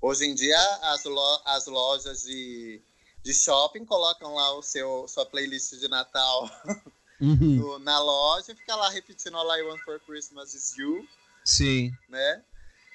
hoje 0.00 0.26
em 0.26 0.34
dia, 0.34 0.58
as, 0.82 1.04
lo 1.04 1.42
as 1.44 1.66
lojas 1.66 2.22
de, 2.22 2.82
de 3.22 3.32
shopping 3.32 3.84
colocam 3.84 4.34
lá 4.34 4.56
o 4.56 4.62
seu 4.62 5.06
sua 5.08 5.24
playlist 5.24 5.74
de 5.74 5.88
Natal 5.88 6.50
uhum. 7.20 7.36
no, 7.56 7.78
na 7.78 7.98
loja 8.00 8.52
e 8.52 8.56
fica 8.56 8.74
lá 8.74 8.90
repetindo 8.90 9.36
All 9.36 9.56
I 9.56 9.62
Want 9.62 9.80
for 9.82 10.00
Christmas 10.00 10.54
is 10.54 10.76
You. 10.76 11.06
Sim. 11.44 11.92
Né? 12.08 12.42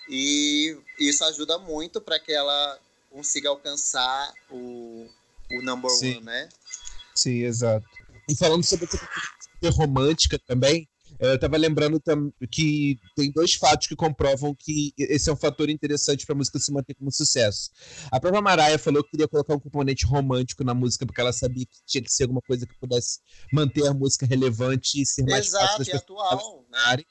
E 0.09 0.77
isso 0.99 1.23
ajuda 1.23 1.57
muito 1.57 2.01
para 2.01 2.19
que 2.19 2.33
ela 2.33 2.79
consiga 3.09 3.49
alcançar 3.49 4.33
o, 4.49 5.07
o 5.51 5.61
number 5.61 5.89
Sim. 5.91 6.17
one, 6.17 6.25
né? 6.25 6.49
Sim, 7.15 7.43
exato. 7.43 7.87
E 8.31 8.35
falando 8.35 8.63
sobre 8.63 8.87
a 8.87 9.69
romântica 9.71 10.39
também, 10.47 10.87
eu 11.19 11.35
estava 11.35 11.57
lembrando 11.57 12.01
que 12.49 12.97
tem 13.13 13.29
dois 13.29 13.55
fatos 13.55 13.87
que 13.87 13.95
comprovam 13.95 14.55
que 14.55 14.93
esse 14.97 15.29
é 15.29 15.33
um 15.33 15.35
fator 15.35 15.69
interessante 15.69 16.25
para 16.25 16.33
a 16.33 16.37
música 16.37 16.57
se 16.57 16.71
manter 16.71 16.93
como 16.93 17.11
sucesso. 17.11 17.69
A 18.09 18.21
própria 18.21 18.41
Mariah 18.41 18.79
falou 18.79 19.03
que 19.03 19.11
queria 19.11 19.27
colocar 19.27 19.53
um 19.53 19.59
componente 19.59 20.05
romântico 20.05 20.63
na 20.63 20.73
música 20.73 21.05
porque 21.05 21.19
ela 21.19 21.33
sabia 21.33 21.65
que 21.65 21.77
tinha 21.85 22.01
que 22.01 22.09
ser 22.09 22.23
alguma 22.23 22.41
coisa 22.41 22.65
que 22.65 22.73
pudesse 22.79 23.19
manter 23.51 23.85
a 23.85 23.93
música 23.93 24.25
relevante 24.25 25.01
e 25.01 25.05
ser 25.05 25.25
mais 25.25 25.47
Exato, 25.47 25.77
fácil 25.77 25.93
das 25.93 26.01
atual, 26.01 26.65
né? 26.71 27.03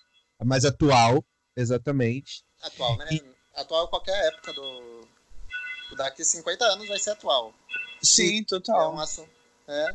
mais 0.42 0.64
atual, 0.64 1.22
exatamente. 1.54 2.44
Atual, 2.62 2.96
né? 2.96 3.08
E... 3.12 3.22
Atual 3.56 3.88
qualquer 3.88 4.28
época 4.28 4.54
do 4.54 5.06
daqui 5.96 6.24
50 6.24 6.64
anos 6.64 6.88
vai 6.88 6.98
ser 6.98 7.10
atual. 7.10 7.52
Sim, 8.02 8.42
total. 8.44 8.92
É 8.92 8.94
um 8.94 8.98
assunto, 8.98 9.30
é. 9.68 9.92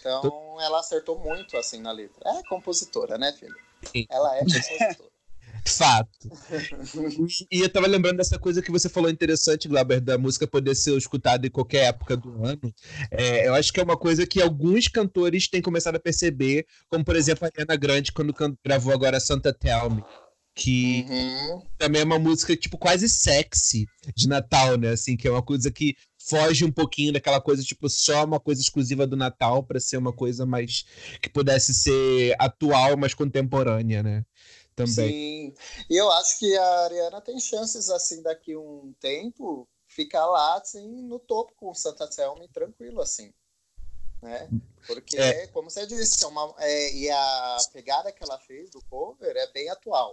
Então 0.00 0.56
ela 0.60 0.80
acertou 0.80 1.18
muito 1.18 1.56
assim 1.56 1.80
na 1.80 1.92
letra. 1.92 2.20
É 2.24 2.42
compositora, 2.48 3.18
né, 3.18 3.32
filho? 3.32 3.54
Sim. 3.82 4.06
Ela 4.10 4.36
é 4.36 4.40
compositora. 4.40 4.98
Fato. 5.66 6.08
e, 7.50 7.60
eu 7.60 7.68
tava 7.68 7.86
lembrando 7.86 8.18
dessa 8.18 8.38
coisa 8.38 8.62
que 8.62 8.70
você 8.70 8.88
falou 8.88 9.10
interessante, 9.10 9.68
Glauber, 9.68 10.00
da 10.00 10.16
música 10.16 10.46
poder 10.46 10.74
ser 10.74 10.96
escutada 10.96 11.46
em 11.46 11.50
qualquer 11.50 11.88
época 11.88 12.16
do 12.16 12.44
ano. 12.44 12.72
É, 13.10 13.46
eu 13.46 13.54
acho 13.54 13.72
que 13.72 13.80
é 13.80 13.82
uma 13.82 13.96
coisa 13.96 14.26
que 14.26 14.40
alguns 14.40 14.88
cantores 14.88 15.48
têm 15.48 15.60
começado 15.60 15.96
a 15.96 16.00
perceber, 16.00 16.66
como 16.88 17.04
por 17.04 17.16
exemplo 17.16 17.44
a 17.44 17.48
Ariana 17.48 17.76
Grande, 17.76 18.12
quando 18.12 18.34
gravou 18.64 18.94
agora 18.94 19.20
Santa 19.20 19.52
Tell 19.52 19.90
Me 19.90 20.02
que 20.58 21.06
uhum. 21.08 21.62
também 21.78 22.02
é 22.02 22.04
uma 22.04 22.18
música 22.18 22.56
tipo 22.56 22.76
quase 22.76 23.08
sexy 23.08 23.86
de 24.14 24.26
Natal, 24.26 24.76
né? 24.76 24.90
Assim, 24.90 25.16
que 25.16 25.28
é 25.28 25.30
uma 25.30 25.42
coisa 25.42 25.70
que 25.70 25.94
foge 26.18 26.64
um 26.64 26.72
pouquinho 26.72 27.12
daquela 27.12 27.40
coisa 27.40 27.62
tipo 27.62 27.88
só 27.88 28.24
uma 28.24 28.40
coisa 28.40 28.60
exclusiva 28.60 29.06
do 29.06 29.16
Natal 29.16 29.62
para 29.62 29.80
ser 29.80 29.96
uma 29.96 30.12
coisa 30.12 30.44
mais 30.44 30.84
que 31.22 31.28
pudesse 31.28 31.72
ser 31.72 32.34
atual, 32.38 32.96
mas 32.96 33.14
contemporânea, 33.14 34.02
né? 34.02 34.24
Também. 34.74 34.94
Sim. 34.94 35.54
E 35.88 35.96
eu 35.96 36.10
acho 36.12 36.38
que 36.38 36.56
a 36.56 36.84
Ariana 36.84 37.20
tem 37.20 37.38
chances 37.40 37.88
assim 37.90 38.22
daqui 38.22 38.56
um 38.56 38.94
tempo 39.00 39.68
ficar 39.86 40.26
lá 40.26 40.58
assim 40.58 40.86
no 41.02 41.18
topo 41.18 41.52
com 41.56 41.72
Santa 41.74 42.10
Selma 42.10 42.46
tranquilo 42.52 43.00
assim. 43.00 43.32
Né? 44.22 44.48
Porque, 44.86 45.16
é. 45.16 45.46
como 45.48 45.70
você 45.70 45.86
disse, 45.86 46.24
é 46.24 46.26
uma, 46.26 46.54
é, 46.58 46.92
e 46.92 47.10
a 47.10 47.56
pegada 47.72 48.10
que 48.10 48.22
ela 48.22 48.38
fez 48.38 48.70
do 48.70 48.82
cover 48.90 49.36
é 49.36 49.46
bem 49.52 49.68
atual. 49.70 50.12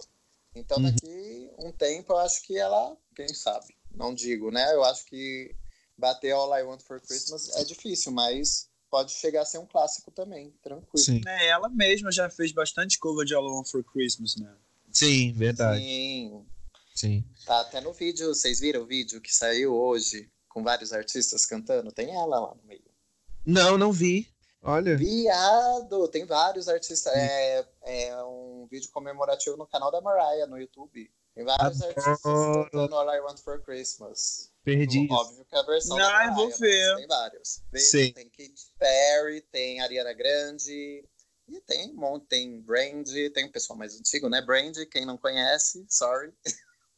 Então, 0.54 0.78
uhum. 0.78 0.84
daqui 0.84 1.50
um 1.58 1.72
tempo, 1.72 2.12
eu 2.12 2.18
acho 2.18 2.42
que 2.42 2.56
ela, 2.56 2.96
quem 3.14 3.28
sabe, 3.28 3.76
não 3.90 4.14
digo, 4.14 4.50
né? 4.50 4.74
Eu 4.74 4.84
acho 4.84 5.04
que 5.06 5.54
bater 5.98 6.32
All 6.32 6.56
I 6.56 6.62
Want 6.62 6.82
for 6.82 7.00
Christmas 7.00 7.48
é 7.56 7.64
difícil, 7.64 8.12
mas 8.12 8.68
pode 8.90 9.12
chegar 9.12 9.42
a 9.42 9.44
ser 9.44 9.58
um 9.58 9.66
clássico 9.66 10.10
também, 10.10 10.54
tranquilo. 10.62 11.04
Sim. 11.04 11.20
É, 11.26 11.48
ela 11.48 11.68
mesma 11.68 12.10
já 12.10 12.30
fez 12.30 12.52
bastante 12.52 12.98
cover 12.98 13.24
de 13.24 13.34
All 13.34 13.46
I 13.46 13.50
Want 13.50 13.68
for 13.68 13.84
Christmas, 13.84 14.36
né? 14.36 14.54
Sim, 14.92 15.32
verdade. 15.32 15.80
Sim. 15.80 16.46
Sim. 16.94 17.24
Tá 17.44 17.60
até 17.60 17.80
no 17.80 17.92
vídeo, 17.92 18.28
vocês 18.28 18.58
viram 18.58 18.82
o 18.82 18.86
vídeo 18.86 19.20
que 19.20 19.34
saiu 19.34 19.74
hoje 19.74 20.30
com 20.48 20.62
vários 20.62 20.92
artistas 20.92 21.44
cantando? 21.44 21.92
Tem 21.92 22.14
ela 22.14 22.40
lá 22.40 22.54
no 22.54 22.62
meio. 22.64 22.84
Não, 23.44 23.76
não 23.76 23.92
vi. 23.92 24.28
Olha. 24.62 24.96
Viado! 24.96 26.08
Tem 26.08 26.24
vários 26.24 26.68
artistas. 26.68 27.12
É, 27.14 27.66
é 27.82 28.24
um 28.24 28.66
vídeo 28.70 28.90
comemorativo 28.90 29.56
no 29.56 29.66
canal 29.66 29.92
da 29.92 30.00
Mariah 30.00 30.46
no 30.46 30.58
YouTube. 30.58 31.10
Tem 31.34 31.44
vários 31.44 31.82
Adoro. 31.82 32.00
artistas 32.00 32.22
cantando 32.22 32.96
All 32.96 33.14
I 33.14 33.20
Want 33.20 33.38
for 33.40 33.62
Christmas. 33.62 34.50
Perdi. 34.66 35.06
Óbvio 35.08 35.44
que 35.44 35.54
é 35.54 35.58
a 35.60 35.62
versão 35.62 35.96
Não, 35.96 36.04
da 36.04 36.12
Mariah, 36.12 36.34
vou 36.34 36.50
ver. 36.50 36.96
Tem 36.96 37.06
vários. 37.06 37.62
Sim. 37.76 38.12
Tem 38.12 38.28
Katy 38.28 38.72
Perry, 38.76 39.40
tem 39.52 39.80
Ariana 39.80 40.12
Grande. 40.12 41.04
E 41.48 41.60
tem 41.60 41.92
um 41.92 41.94
monte, 41.94 42.26
tem 42.26 42.60
Brandy, 42.60 43.30
tem 43.30 43.44
um 43.44 43.52
pessoal 43.52 43.78
mais 43.78 43.96
antigo, 43.96 44.28
né? 44.28 44.42
Brandy, 44.42 44.84
quem 44.86 45.06
não 45.06 45.16
conhece, 45.16 45.86
sorry. 45.88 46.32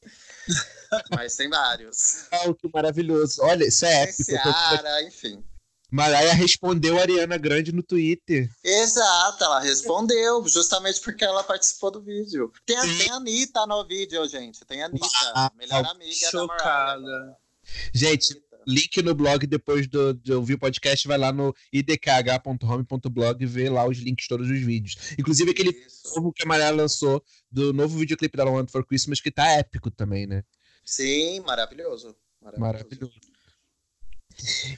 Mas 1.15 1.37
tem 1.37 1.51
vários. 1.51 2.27
Oh, 2.47 2.55
que 2.55 2.71
maravilhoso. 2.73 3.43
Olha, 3.43 3.67
isso 3.67 3.85
é 3.85 4.05
épico. 4.05 4.25
Ciara, 4.25 5.03
enfim. 5.03 5.45
Mariah 5.91 6.33
respondeu 6.33 6.97
a 6.97 7.03
Ariana 7.03 7.37
Grande 7.37 7.71
no 7.71 7.83
Twitter. 7.83 8.49
Exato, 8.65 9.45
ela 9.45 9.61
respondeu, 9.61 10.47
justamente 10.49 11.03
porque 11.03 11.23
ela 11.23 11.45
participou 11.45 11.91
do 11.91 12.01
vídeo. 12.01 12.51
Tem 12.65 12.79
a, 12.79 12.81
tem 12.81 13.11
a 13.11 13.17
Anitta 13.17 13.67
no 13.67 13.87
vídeo, 13.87 14.27
gente. 14.27 14.65
Tem 14.65 14.83
a 14.83 14.87
Anitta, 14.87 15.07
ah, 15.35 15.53
melhor 15.55 15.85
amiga 15.85 16.31
chocada. 16.31 17.03
da 17.03 17.07
Mariah. 17.11 17.48
Gente, 17.93 18.35
link 18.67 19.03
no 19.03 19.15
blog 19.15 19.47
depois 19.47 19.89
do, 19.89 20.13
de 20.13 20.33
ouvir 20.33 20.55
o 20.55 20.59
podcast, 20.59 21.09
vai 21.09 21.17
lá 21.17 21.33
no 21.33 21.55
idkh.home.blog 21.73 23.43
e 23.43 23.47
vê 23.47 23.71
lá 23.71 23.89
os 23.89 23.99
links 23.99 24.29
todos 24.29 24.51
os 24.51 24.61
vídeos. 24.61 25.15
Inclusive 25.19 25.51
aquele 25.51 25.75
novo 26.15 26.33
que 26.33 26.43
a 26.43 26.47
Mariah 26.47 26.71
lançou 26.71 27.25
do 27.51 27.73
novo 27.73 27.99
videoclipe 27.99 28.37
da 28.37 28.45
Want 28.45 28.71
for 28.71 28.85
Christmas, 28.87 29.21
que 29.21 29.31
tá 29.31 29.49
épico 29.53 29.91
também, 29.91 30.27
né? 30.27 30.43
Sim, 30.85 31.41
maravilhoso. 31.41 32.15
Maravilhoso. 32.43 32.61
maravilhoso. 32.61 33.39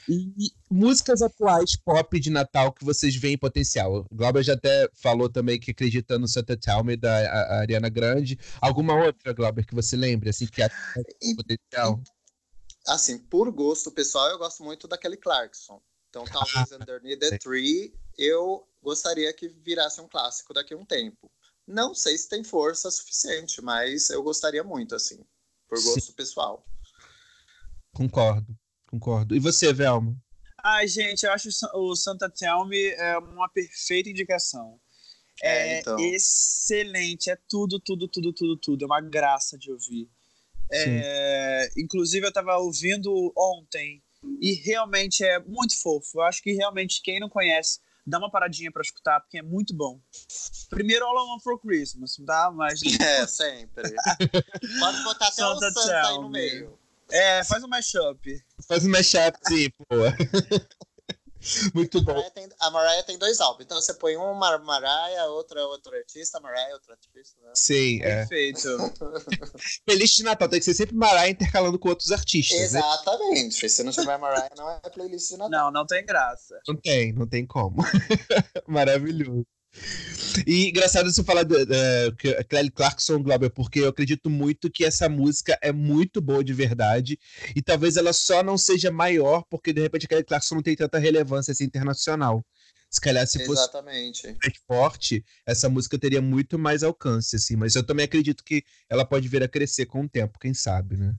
E 0.09 0.51
músicas 0.69 1.21
atuais 1.21 1.77
pop 1.85 2.19
de 2.19 2.29
Natal 2.31 2.73
que 2.73 2.83
vocês 2.83 3.15
veem 3.15 3.37
potencial. 3.37 4.07
O 4.09 4.15
Glauber 4.15 4.41
já 4.41 4.53
até 4.53 4.89
falou 4.95 5.29
também 5.29 5.59
que 5.59 5.71
acredita 5.71 6.17
no 6.17 6.27
Santa 6.27 6.57
Tell 6.57 6.83
Me 6.83 6.97
da 6.97 7.59
Ariana 7.59 7.89
Grande. 7.89 8.39
Alguma 8.59 8.95
outra, 8.95 9.33
Glauber, 9.33 9.65
que 9.65 9.75
você 9.75 9.95
lembre, 9.95 10.29
assim, 10.29 10.47
que 10.47 10.63
é 10.63 10.69
potencial? 11.35 12.01
Assim, 12.87 13.17
por 13.17 13.51
gosto 13.51 13.91
pessoal, 13.91 14.29
eu 14.29 14.37
gosto 14.37 14.63
muito 14.63 14.87
da 14.87 14.97
Kelly 14.97 15.17
Clarkson. 15.17 15.81
Então, 16.09 16.25
talvez 16.25 16.71
Underneath 16.73 17.19
the 17.19 17.37
Tree 17.37 17.93
eu 18.17 18.67
gostaria 18.81 19.31
que 19.33 19.47
virasse 19.47 20.01
um 20.01 20.07
clássico 20.07 20.53
daqui 20.53 20.73
a 20.73 20.77
um 20.77 20.85
tempo. 20.85 21.31
Não 21.67 21.93
sei 21.93 22.17
se 22.17 22.27
tem 22.27 22.43
força 22.43 22.89
suficiente, 22.91 23.61
mas 23.61 24.09
eu 24.09 24.21
gostaria 24.23 24.63
muito, 24.63 24.95
assim, 24.95 25.23
por 25.67 25.81
gosto 25.81 26.01
Sim. 26.01 26.13
pessoal. 26.13 26.65
Concordo. 27.93 28.57
Concordo. 28.87 29.35
E 29.35 29.39
você, 29.39 29.71
Velma? 29.71 30.15
Ai, 30.63 30.87
gente, 30.87 31.25
eu 31.25 31.31
acho 31.31 31.49
o 31.73 31.95
Santa 31.95 32.29
Tell 32.29 32.65
Me 32.65 32.89
é 32.89 33.17
uma 33.17 33.49
perfeita 33.49 34.09
indicação. 34.09 34.79
É, 35.41 35.75
é 35.75 35.79
então. 35.79 35.97
excelente, 35.99 37.29
é 37.29 37.37
tudo, 37.47 37.79
tudo, 37.79 38.07
tudo, 38.07 38.33
tudo, 38.33 38.57
tudo. 38.57 38.83
É 38.83 38.85
uma 38.85 39.01
graça 39.01 39.57
de 39.57 39.71
ouvir. 39.71 40.09
É, 40.71 41.69
inclusive, 41.77 42.25
eu 42.25 42.29
estava 42.29 42.57
ouvindo 42.57 43.33
ontem 43.37 44.01
e 44.41 44.53
realmente 44.53 45.23
é 45.23 45.39
muito 45.39 45.79
fofo. 45.81 46.19
Eu 46.19 46.21
acho 46.23 46.41
que 46.41 46.53
realmente 46.53 47.01
quem 47.01 47.19
não 47.19 47.29
conhece, 47.29 47.79
dá 48.05 48.17
uma 48.17 48.31
paradinha 48.31 48.71
para 48.71 48.81
escutar, 48.81 49.19
porque 49.19 49.37
é 49.37 49.41
muito 49.41 49.75
bom. 49.75 49.99
Primeiro 50.69 51.05
All 51.05 51.25
I 51.25 51.29
Want 51.29 51.43
for 51.43 51.59
Christmas, 51.59 52.15
tá? 52.25 52.51
Mas. 52.51 52.81
É, 52.99 53.27
sempre. 53.27 53.93
Pode 54.79 55.03
botar 55.03 55.27
até 55.27 55.35
Santa 55.35 55.67
o 55.67 55.71
Santa 55.71 56.07
aí 56.07 56.15
no 56.15 56.29
meio. 56.29 56.79
É, 57.11 57.43
faz 57.43 57.63
um 57.63 57.67
mashup. 57.67 58.41
Faz 58.67 58.85
um 58.85 58.89
mashup, 58.89 59.37
sim, 59.47 59.69
pô. 59.69 59.85
Muito 61.73 62.01
bom. 62.03 62.13
Mariah, 62.13 62.31
tem, 62.31 62.49
a 62.59 62.71
Mariah 62.71 63.03
tem 63.03 63.17
dois 63.17 63.41
álbuns. 63.41 63.65
Então 63.65 63.79
você 63.79 63.93
põe 63.93 64.15
uma 64.15 64.57
Mariah, 64.59 65.25
outra 65.27 65.65
outro 65.65 65.95
artista, 65.95 66.39
Mariah, 66.39 66.73
outro 66.73 66.91
artista. 66.91 67.41
Né? 67.41 67.51
Sim, 67.55 68.01
é. 68.01 68.25
Perfeito. 68.25 68.77
Playlist 69.85 70.17
de 70.17 70.23
Natal 70.23 70.49
tem 70.49 70.59
que 70.59 70.65
ser 70.65 70.73
sempre 70.73 70.95
Mariah 70.95 71.29
intercalando 71.29 71.79
com 71.79 71.89
outros 71.89 72.11
artistas. 72.11 72.57
Né? 72.57 72.79
Exatamente. 72.79 73.63
Né? 73.63 73.69
Se 73.69 73.83
não 73.83 73.91
tiver 73.91 74.17
Mariah, 74.17 74.49
não 74.57 74.69
é 74.69 74.79
playlist 74.89 75.29
de 75.29 75.37
Natal. 75.37 75.49
Não, 75.49 75.71
não 75.71 75.85
tem 75.85 76.05
graça. 76.05 76.59
Não 76.67 76.75
tem, 76.75 77.13
não 77.13 77.27
tem 77.27 77.45
como. 77.45 77.77
Maravilhoso. 78.67 79.45
E 80.45 80.69
engraçado 80.69 81.11
você 81.11 81.23
falar 81.23 81.43
da 81.43 81.55
Kelly 82.49 82.71
Clarkson, 82.71 83.21
Glauber, 83.21 83.49
porque 83.49 83.79
eu 83.79 83.89
acredito 83.89 84.29
muito 84.29 84.69
que 84.69 84.83
essa 84.83 85.09
música 85.09 85.57
é 85.61 85.71
muito 85.71 86.21
boa 86.21 86.43
de 86.43 86.53
verdade 86.53 87.19
e 87.55 87.61
talvez 87.61 87.97
ela 87.97 88.13
só 88.13 88.43
não 88.43 88.57
seja 88.57 88.91
maior 88.91 89.43
porque 89.49 89.73
de 89.73 89.81
repente 89.81 90.05
a 90.05 90.09
Kelly 90.09 90.23
Clarkson 90.23 90.55
não 90.55 90.61
tem 90.61 90.75
tanta 90.75 90.99
relevância 90.99 91.51
assim, 91.51 91.63
internacional. 91.63 92.45
Se 92.89 92.99
calhar 92.99 93.25
se 93.25 93.45
fosse 93.45 93.61
Exatamente. 93.61 94.27
mais 94.27 94.57
forte, 94.67 95.23
essa 95.45 95.69
música 95.69 95.97
teria 95.97 96.21
muito 96.21 96.59
mais 96.59 96.83
alcance, 96.83 97.37
assim. 97.37 97.55
Mas 97.55 97.73
eu 97.73 97.83
também 97.83 98.03
acredito 98.03 98.43
que 98.43 98.65
ela 98.89 99.05
pode 99.05 99.29
vir 99.29 99.41
a 99.41 99.47
crescer 99.47 99.85
com 99.85 100.03
o 100.03 100.09
tempo, 100.09 100.37
quem 100.37 100.53
sabe, 100.53 100.97
né? 100.97 101.15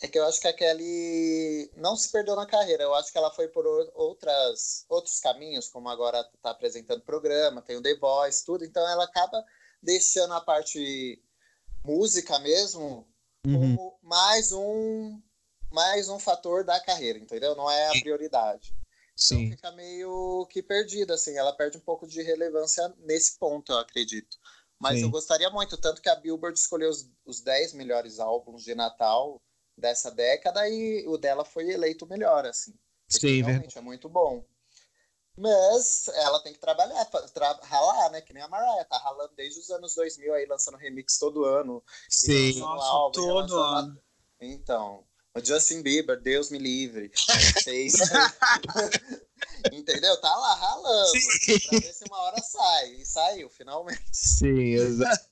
É 0.00 0.08
que 0.08 0.18
eu 0.18 0.26
acho 0.26 0.40
que 0.40 0.48
a 0.48 0.52
Kelly 0.52 1.70
não 1.76 1.96
se 1.96 2.10
perdeu 2.10 2.36
na 2.36 2.44
carreira. 2.44 2.82
Eu 2.82 2.94
acho 2.94 3.10
que 3.10 3.16
ela 3.16 3.30
foi 3.30 3.48
por 3.48 3.66
outras, 3.94 4.84
outros 4.88 5.18
caminhos, 5.20 5.68
como 5.68 5.88
agora 5.88 6.20
está 6.34 6.50
apresentando 6.50 7.00
programa, 7.00 7.62
tem 7.62 7.76
o 7.76 7.82
The 7.82 7.94
Voice, 7.96 8.44
tudo. 8.44 8.64
Então 8.64 8.86
ela 8.88 9.04
acaba 9.04 9.42
deixando 9.82 10.34
a 10.34 10.40
parte 10.40 11.22
música 11.82 12.38
mesmo 12.40 13.06
uhum. 13.46 13.76
como 13.76 13.98
mais 14.02 14.52
um 14.52 15.20
mais 15.70 16.08
um 16.08 16.18
fator 16.18 16.64
da 16.64 16.78
carreira, 16.80 17.18
entendeu? 17.18 17.54
Não 17.54 17.70
é 17.70 17.88
a 17.88 18.00
prioridade. 18.00 18.74
Então 18.74 18.86
Sim. 19.16 19.44
Então 19.44 19.56
fica 19.56 19.72
meio 19.72 20.46
que 20.50 20.62
perdida, 20.62 21.14
assim. 21.14 21.36
Ela 21.36 21.52
perde 21.52 21.78
um 21.78 21.80
pouco 21.80 22.06
de 22.06 22.22
relevância 22.22 22.94
nesse 22.98 23.38
ponto, 23.38 23.72
eu 23.72 23.78
acredito. 23.78 24.36
Mas 24.78 24.98
Sim. 24.98 25.04
eu 25.04 25.10
gostaria 25.10 25.48
muito, 25.48 25.76
tanto 25.78 26.02
que 26.02 26.08
a 26.08 26.14
Billboard 26.14 26.58
escolheu 26.58 26.90
os, 26.90 27.10
os 27.24 27.40
10 27.40 27.72
melhores 27.72 28.20
álbuns 28.20 28.62
de 28.62 28.74
Natal 28.74 29.40
dessa 29.76 30.10
década 30.10 30.68
e 30.68 31.06
o 31.06 31.18
dela 31.18 31.44
foi 31.44 31.70
eleito 31.70 32.06
melhor, 32.06 32.46
assim. 32.46 32.74
Sim, 33.08 33.42
realmente 33.42 33.78
é 33.78 33.80
muito 33.80 34.08
bom. 34.08 34.44
Mas 35.38 36.08
ela 36.08 36.42
tem 36.42 36.54
que 36.54 36.58
trabalhar, 36.58 37.04
tra 37.04 37.52
ralar, 37.62 38.10
né? 38.10 38.22
Que 38.22 38.32
nem 38.32 38.42
a 38.42 38.48
Mariah, 38.48 38.86
tá 38.86 38.96
ralando 38.96 39.34
desde 39.36 39.60
os 39.60 39.70
anos 39.70 39.94
2000 39.94 40.32
aí, 40.32 40.46
lançando 40.46 40.78
remix 40.78 41.18
todo 41.18 41.44
ano. 41.44 41.84
Sim, 42.08 42.58
Nossa, 42.58 42.86
álbum, 42.86 43.12
todo 43.12 43.58
ano. 43.58 44.02
Então, 44.40 45.04
o 45.34 45.44
Justin 45.44 45.82
Bieber, 45.82 46.18
Deus 46.18 46.50
me 46.50 46.58
livre. 46.58 47.12
Entendeu? 49.70 50.18
Tá 50.20 50.34
lá 50.34 50.54
ralando. 50.54 51.18
Sim. 51.18 51.58
Pra 51.68 51.78
ver 51.80 51.92
se 51.92 52.04
uma 52.04 52.18
hora 52.22 52.42
sai. 52.42 52.94
E 52.94 53.04
saiu, 53.04 53.50
finalmente. 53.50 54.02
Sim, 54.10 54.72
exato. 54.72 55.26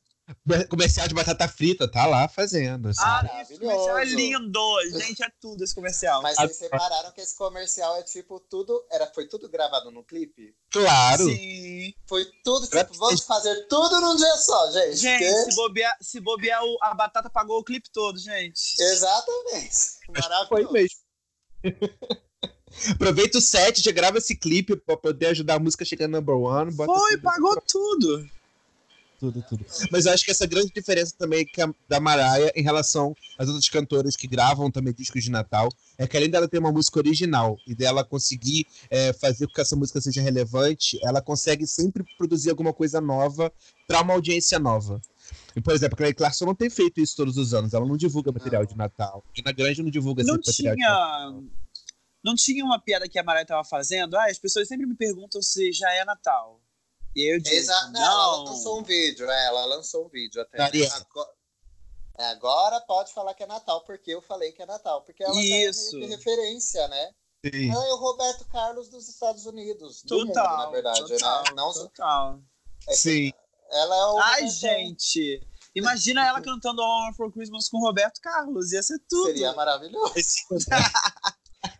Comercial 0.68 1.08
de 1.08 1.14
batata 1.14 1.48
frita, 1.48 1.90
tá 1.90 2.04
lá 2.04 2.28
fazendo. 2.28 2.90
Assim. 2.90 3.00
Ah, 3.02 3.40
esse 3.40 3.58
comercial 3.58 3.98
é 3.98 4.04
lindo! 4.04 4.60
Gente, 4.92 5.22
é 5.22 5.28
tudo 5.40 5.64
esse 5.64 5.74
comercial. 5.74 6.20
Mas 6.20 6.36
vocês 6.36 6.56
separaram 6.56 7.12
que 7.12 7.22
esse 7.22 7.34
comercial 7.34 7.96
é 7.96 8.02
tipo 8.02 8.38
tudo. 8.38 8.84
Era, 8.90 9.06
foi 9.06 9.26
tudo 9.26 9.48
gravado 9.48 9.90
no 9.90 10.04
clipe? 10.04 10.54
Claro! 10.70 11.24
Sim. 11.24 11.94
Foi 12.06 12.26
tudo, 12.44 12.66
tipo, 12.66 12.92
vamos 12.98 13.22
fazer 13.22 13.66
tudo 13.68 13.98
num 14.02 14.16
dia 14.16 14.36
só, 14.36 14.70
gente. 14.70 14.96
Gente, 14.96 15.24
que... 15.24 15.50
se 15.50 15.56
bobear, 15.56 15.96
se 16.02 16.20
bobear 16.20 16.60
a 16.82 16.94
batata 16.94 17.30
pagou 17.30 17.60
o 17.60 17.64
clipe 17.64 17.88
todo, 17.90 18.18
gente. 18.18 18.74
Exatamente. 18.78 19.98
Maravilhoso. 20.08 20.48
Foi 20.48 20.70
mesmo. 20.70 20.98
Aproveita 22.92 23.38
o 23.38 23.40
set, 23.40 23.80
já 23.80 23.92
grava 23.92 24.18
esse 24.18 24.36
clipe 24.36 24.76
pra 24.76 24.96
poder 24.96 25.26
ajudar 25.26 25.54
a 25.54 25.58
música 25.58 25.84
a 25.84 25.86
chegar 25.86 26.06
no 26.06 26.18
number 26.18 26.36
one. 26.36 26.74
Foi, 26.74 27.16
pagou 27.16 27.58
tudo 27.62 28.28
tudo, 29.18 29.42
tudo. 29.48 29.64
Mas 29.90 30.06
eu 30.06 30.12
acho 30.12 30.24
que 30.24 30.30
essa 30.30 30.46
grande 30.46 30.72
diferença 30.72 31.14
também 31.18 31.44
que 31.44 31.60
a, 31.60 31.72
da 31.88 32.00
Mariah 32.00 32.52
em 32.54 32.62
relação 32.62 33.14
às 33.38 33.48
outras 33.48 33.68
cantoras 33.68 34.16
que 34.16 34.26
gravam 34.26 34.70
também 34.70 34.92
discos 34.92 35.22
de 35.22 35.30
Natal 35.30 35.68
é 35.96 36.06
que 36.06 36.16
além 36.16 36.30
dela 36.30 36.48
ter 36.48 36.58
uma 36.58 36.72
música 36.72 36.98
original 36.98 37.56
e 37.66 37.74
dela 37.74 38.04
conseguir 38.04 38.66
é, 38.90 39.12
fazer 39.12 39.46
com 39.46 39.54
que 39.54 39.60
essa 39.60 39.76
música 39.76 40.00
seja 40.00 40.20
relevante, 40.20 40.98
ela 41.02 41.22
consegue 41.22 41.66
sempre 41.66 42.04
produzir 42.16 42.50
alguma 42.50 42.72
coisa 42.72 43.00
nova 43.00 43.52
para 43.86 44.00
uma 44.00 44.14
audiência 44.14 44.58
nova. 44.58 45.00
E, 45.56 45.60
por 45.60 45.72
exemplo, 45.72 45.94
a 45.94 45.98
Clay 45.98 46.14
Clarkson 46.14 46.46
não 46.46 46.54
tem 46.54 46.68
feito 46.68 47.00
isso 47.00 47.16
todos 47.16 47.36
os 47.36 47.54
anos. 47.54 47.72
Ela 47.72 47.86
não 47.86 47.96
divulga 47.96 48.32
material 48.32 48.62
não. 48.62 48.68
de 48.68 48.76
Natal. 48.76 49.24
E 49.36 49.42
na 49.42 49.52
Grande 49.52 49.82
não 49.82 49.90
divulga 49.90 50.22
não 50.24 50.36
esse 50.36 50.52
tinha... 50.52 50.70
material 50.70 51.30
de 51.30 51.34
Natal. 51.34 51.44
Não 52.24 52.34
tinha 52.34 52.64
uma 52.64 52.80
piada 52.80 53.06
que 53.06 53.18
a 53.18 53.22
Mariah 53.22 53.42
estava 53.42 53.62
fazendo? 53.62 54.16
Ah, 54.16 54.26
as 54.30 54.38
pessoas 54.38 54.66
sempre 54.66 54.86
me 54.86 54.94
perguntam 54.94 55.42
se 55.42 55.70
já 55.72 55.92
é 55.92 56.04
Natal. 56.04 56.60
E 57.14 57.32
eu 57.32 57.40
disse, 57.40 57.56
Exa 57.56 57.90
não. 57.92 58.02
Ela 58.02 58.36
lançou 58.50 58.80
um 58.80 58.82
vídeo, 58.82 59.30
é, 59.30 59.46
ela 59.46 59.64
lançou 59.66 60.06
um 60.06 60.08
vídeo 60.08 60.42
até. 60.42 60.62
Agora, 60.62 61.30
é, 62.18 62.26
agora 62.26 62.80
pode 62.80 63.12
falar 63.12 63.34
que 63.34 63.42
é 63.42 63.46
Natal, 63.46 63.84
porque 63.84 64.12
eu 64.12 64.22
falei 64.22 64.52
que 64.52 64.62
é 64.62 64.66
Natal. 64.66 65.02
Porque 65.02 65.22
ela 65.22 65.34
Isso. 65.40 65.92
tá 65.92 65.96
meio 65.96 66.08
de 66.08 66.16
referência, 66.16 66.88
né? 66.88 67.10
Sim. 67.44 67.70
Ela 67.70 67.86
é 67.86 67.92
o 67.92 67.96
Roberto 67.96 68.44
Carlos 68.46 68.88
dos 68.88 69.08
Estados 69.08 69.46
Unidos. 69.46 70.02
Do 70.02 70.26
total, 70.26 70.50
mundo, 70.50 70.64
na 70.64 70.70
verdade, 70.70 71.00
né? 71.02 71.06
total, 71.08 71.42
né? 71.44 71.50
Não 71.54 71.72
total. 71.72 72.40
É 72.88 72.94
Sim. 72.94 73.32
Ela 73.70 73.96
é 73.96 74.06
o. 74.06 74.18
Ai, 74.18 74.34
Roberto... 74.42 74.54
gente! 74.54 75.40
Imagina 75.74 76.26
ela 76.26 76.40
cantando 76.42 76.80
All 76.80 77.12
for 77.14 77.32
Christmas 77.32 77.68
com 77.68 77.80
Roberto 77.80 78.20
Carlos, 78.20 78.72
ia 78.72 78.82
ser 78.82 78.98
tudo. 79.08 79.26
Seria 79.26 79.52
maravilhoso. 79.52 80.14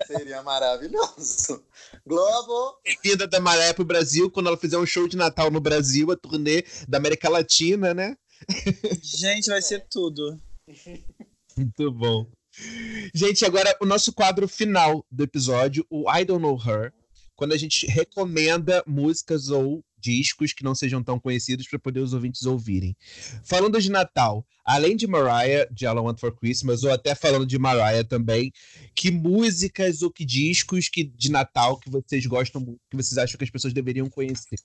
Seria 0.07 0.43
maravilhoso. 0.43 1.64
Globo. 2.07 2.79
Vinda 3.03 3.27
da 3.27 3.40
Maré 3.40 3.73
pro 3.73 3.85
Brasil, 3.85 4.31
quando 4.31 4.49
ela 4.49 4.57
fizer 4.57 4.79
um 4.79 4.87
show 4.87 5.09
de 5.09 5.17
Natal 5.17 5.51
no 5.51 5.61
Brasil, 5.61 6.11
a 6.11 6.17
turnê 6.17 6.64
da 6.88 6.99
América 6.99 7.29
Latina, 7.29 7.95
né? 7.95 8.17
Gente, 9.03 9.49
vai 9.49 9.62
ser 9.62 9.87
tudo. 9.90 10.40
Muito 11.57 11.93
bom. 11.93 12.27
Gente, 13.14 13.45
agora 13.45 13.77
o 13.81 13.87
nosso 13.87 14.12
quadro 14.12 14.47
final 14.47 15.05
do 15.11 15.25
episódio, 15.25 15.85
o 15.90 16.11
I 16.11 16.25
Don't 16.25 16.43
Know 16.43 16.57
Her, 16.57 16.93
quando 17.35 17.53
a 17.53 17.57
gente 17.57 17.87
recomenda 17.87 18.83
músicas 18.87 19.49
ou 19.49 19.85
discos 20.05 20.53
que 20.53 20.62
não 20.62 20.75
sejam 20.75 21.03
tão 21.03 21.19
conhecidos 21.19 21.67
para 21.67 21.79
poder 21.79 22.01
os 22.01 22.12
ouvintes 22.12 22.45
ouvirem. 22.45 22.95
Falando 23.43 23.81
de 23.81 23.90
Natal, 23.90 24.47
além 24.64 24.97
de 24.97 25.07
Mariah, 25.07 25.67
de 25.73 25.87
All 25.87 25.97
I 25.97 26.01
Want 26.01 26.21
for 26.21 26.33
Christmas, 26.37 26.85
ou 26.85 26.93
até 26.93 27.14
falando 27.14 27.47
de 27.47 27.59
Mariah 27.59 28.05
também, 28.05 28.53
que 28.95 29.11
músicas 29.11 30.03
ou 30.03 30.11
que 30.11 30.25
discos 30.25 30.88
que, 30.88 31.05
de 31.05 31.31
Natal 31.31 31.79
que 31.79 31.88
vocês 31.88 32.27
gostam 32.27 32.61
muito, 32.61 32.81
que 32.90 32.97
vocês 32.97 33.17
acham 33.17 33.38
que 33.38 33.45
as 33.45 33.51
pessoas 33.51 33.73
deveriam 33.73 34.09
conhecer? 34.11 34.59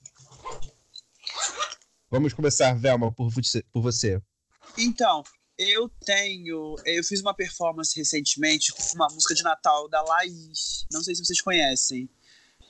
Vamos 2.10 2.34
começar, 2.34 2.74
Velma, 2.74 3.10
por 3.12 3.30
você. 3.30 3.62
Por 3.72 3.80
você. 3.80 4.20
Então, 4.76 5.22
eu 5.56 5.88
tenho. 6.04 6.74
Eu 6.84 7.04
fiz 7.04 7.20
uma 7.20 7.34
performance 7.34 7.96
recentemente 7.96 8.72
com 8.72 8.82
uma 8.94 9.08
música 9.08 9.34
de 9.34 9.42
Natal 9.42 9.88
da 9.88 10.02
Laís. 10.02 10.86
Não 10.92 11.02
sei 11.02 11.14
se 11.14 11.24
vocês 11.24 11.40
conhecem. 11.40 12.08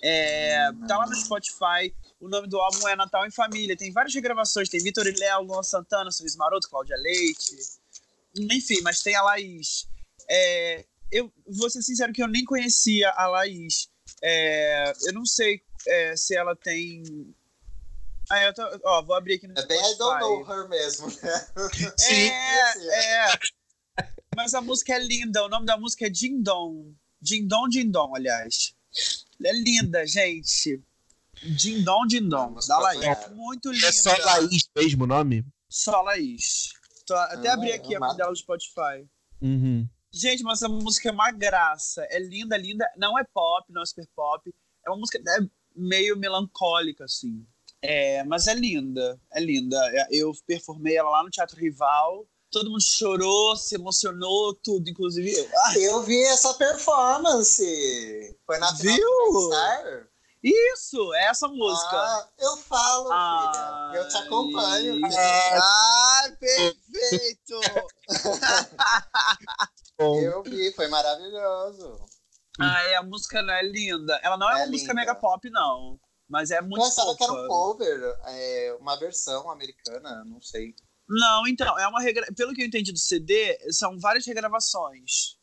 É, 0.03 0.73
tá 0.89 0.99
lá 0.99 1.07
no 1.07 1.15
Spotify. 1.15 1.95
O 2.21 2.29
nome 2.29 2.47
do 2.47 2.61
álbum 2.61 2.87
é 2.87 2.95
Natal 2.95 3.27
em 3.27 3.31
Família. 3.31 3.77
Tem 3.77 3.91
várias 3.91 4.15
regravações. 4.15 4.69
Tem 4.69 4.83
Vitor 4.83 5.07
e 5.07 5.13
Léo, 5.13 5.43
Luan 5.43 5.63
Santana, 5.63 6.11
Sorriso 6.11 6.37
Maroto, 6.37 6.69
Cláudia 6.69 6.97
Leite. 6.97 7.57
Enfim, 8.37 8.81
mas 8.83 9.01
tem 9.01 9.17
a 9.17 9.23
Laís. 9.23 9.89
É, 10.29 10.85
eu 11.11 11.33
vou 11.47 11.71
ser 11.71 11.83
sincero 11.83 12.13
que 12.13 12.23
eu 12.23 12.29
nem 12.29 12.45
conhecia 12.45 13.11
a 13.11 13.27
Laís. 13.27 13.89
É, 14.23 14.93
eu 15.07 15.15
não 15.15 15.25
sei 15.25 15.63
é, 15.89 16.15
se 16.15 16.37
ela 16.37 16.55
tem. 16.55 17.35
Ah, 18.31 18.43
eu 18.45 18.55
tô, 18.55 18.63
ó, 18.85 19.03
vou 19.03 19.17
abrir 19.17 19.35
aqui 19.35 19.49
no 19.49 19.59
É 19.59 19.67
bem 19.67 19.79
I 19.79 19.97
don't 19.97 20.21
know 20.21 20.47
her 20.49 20.69
mesmo, 20.69 21.07
né? 21.09 21.47
Sim. 21.99 22.29
É, 22.29 23.25
é. 23.25 23.39
Mas 24.37 24.53
a 24.53 24.61
música 24.61 24.95
é 24.95 24.99
linda. 24.99 25.43
O 25.45 25.49
nome 25.49 25.65
da 25.65 25.77
música 25.77 26.07
é 26.07 26.11
Dindon. 26.11 26.95
Dindon, 27.21 27.69
Dindon, 27.69 28.15
aliás. 28.15 28.75
É 29.43 29.53
linda, 29.53 30.07
gente. 30.07 30.81
Dindon, 31.42 32.07
Dindon. 32.07 32.55
Da 32.66 32.79
Laís. 32.79 33.03
É 33.03 33.29
muito 33.31 33.70
linda. 33.70 33.87
É 33.87 33.92
só 33.92 34.11
Laís 34.24 34.68
mesmo 34.76 35.05
o 35.05 35.07
nome? 35.07 35.44
Só 35.68 36.03
Laís. 36.03 36.70
Tô, 37.07 37.14
até 37.14 37.48
ah, 37.48 37.55
abri 37.55 37.72
aqui 37.72 37.94
é 37.94 37.98
a 37.98 38.12
dela 38.12 38.31
do 38.31 38.37
Spotify. 38.37 39.07
Uhum. 39.40 39.88
Gente, 40.12 40.42
mas 40.42 40.61
essa 40.61 40.68
música 40.68 41.09
é 41.09 41.12
uma 41.12 41.31
graça. 41.31 42.07
É 42.11 42.18
linda, 42.18 42.57
linda. 42.57 42.87
Não 42.96 43.18
é 43.18 43.24
pop, 43.24 43.72
não 43.72 43.83
é 43.83 43.87
super 43.87 44.07
pop. 44.14 44.53
É 44.85 44.90
uma 44.90 44.98
música 44.98 45.18
é 45.18 45.38
meio 45.74 46.16
melancólica, 46.16 47.05
assim. 47.05 47.46
É, 47.83 48.22
mas 48.24 48.46
é 48.46 48.55
linda, 48.55 49.18
é 49.33 49.40
linda. 49.40 49.81
Eu 50.11 50.33
performei 50.46 50.96
ela 50.96 51.11
lá 51.11 51.22
no 51.22 51.31
Teatro 51.31 51.59
Rival 51.59 52.26
todo 52.50 52.70
mundo 52.70 52.83
chorou, 52.83 53.57
se 53.57 53.76
emocionou, 53.76 54.55
tudo, 54.55 54.90
inclusive 54.90 55.33
eu. 55.33 55.48
Ah, 55.66 55.79
eu 55.79 56.03
vi 56.03 56.20
essa 56.24 56.53
performance. 56.55 58.37
Foi 58.44 58.59
na 58.59 58.72
Viu? 58.72 59.07
Isso, 60.42 61.12
é 61.14 61.26
essa 61.26 61.46
música. 61.48 61.96
Ah, 61.96 62.29
eu 62.38 62.57
falo, 62.57 63.12
ah, 63.12 63.90
filha. 63.90 64.00
Eu 64.00 64.09
te 64.09 64.16
acompanho. 64.16 64.94
Filha. 64.94 65.61
Ah, 65.62 66.33
perfeito! 66.40 67.61
eu 69.98 70.42
vi, 70.42 70.72
foi 70.72 70.88
maravilhoso. 70.88 72.07
Ah, 72.59 72.83
é, 72.85 72.96
a 72.96 73.03
música 73.03 73.42
não 73.42 73.53
é 73.53 73.62
linda. 73.62 74.18
Ela 74.22 74.38
não 74.38 74.48
é, 74.48 74.53
é 74.53 74.55
uma 74.55 74.64
linda. 74.64 74.72
música 74.72 74.94
mega 74.94 75.14
pop, 75.14 75.50
não. 75.50 76.00
Mas 76.26 76.50
é 76.50 76.62
muito 76.62 76.79
Eu 76.79 76.88
achava 76.88 77.14
que 77.16 77.24
era 77.24 77.33
um 77.33 77.46
cover, 77.46 78.18
é, 78.26 78.76
uma 78.81 78.96
versão 78.96 79.50
americana, 79.50 80.24
não 80.24 80.40
sei. 80.40 80.74
Não, 81.07 81.46
então, 81.46 81.79
é 81.79 81.87
uma 81.87 82.00
regra... 82.00 82.26
pelo 82.35 82.55
que 82.55 82.62
eu 82.62 82.66
entendi 82.66 82.92
do 82.92 82.98
CD, 82.98 83.59
são 83.72 83.98
várias 83.98 84.24
regravações. 84.24 85.37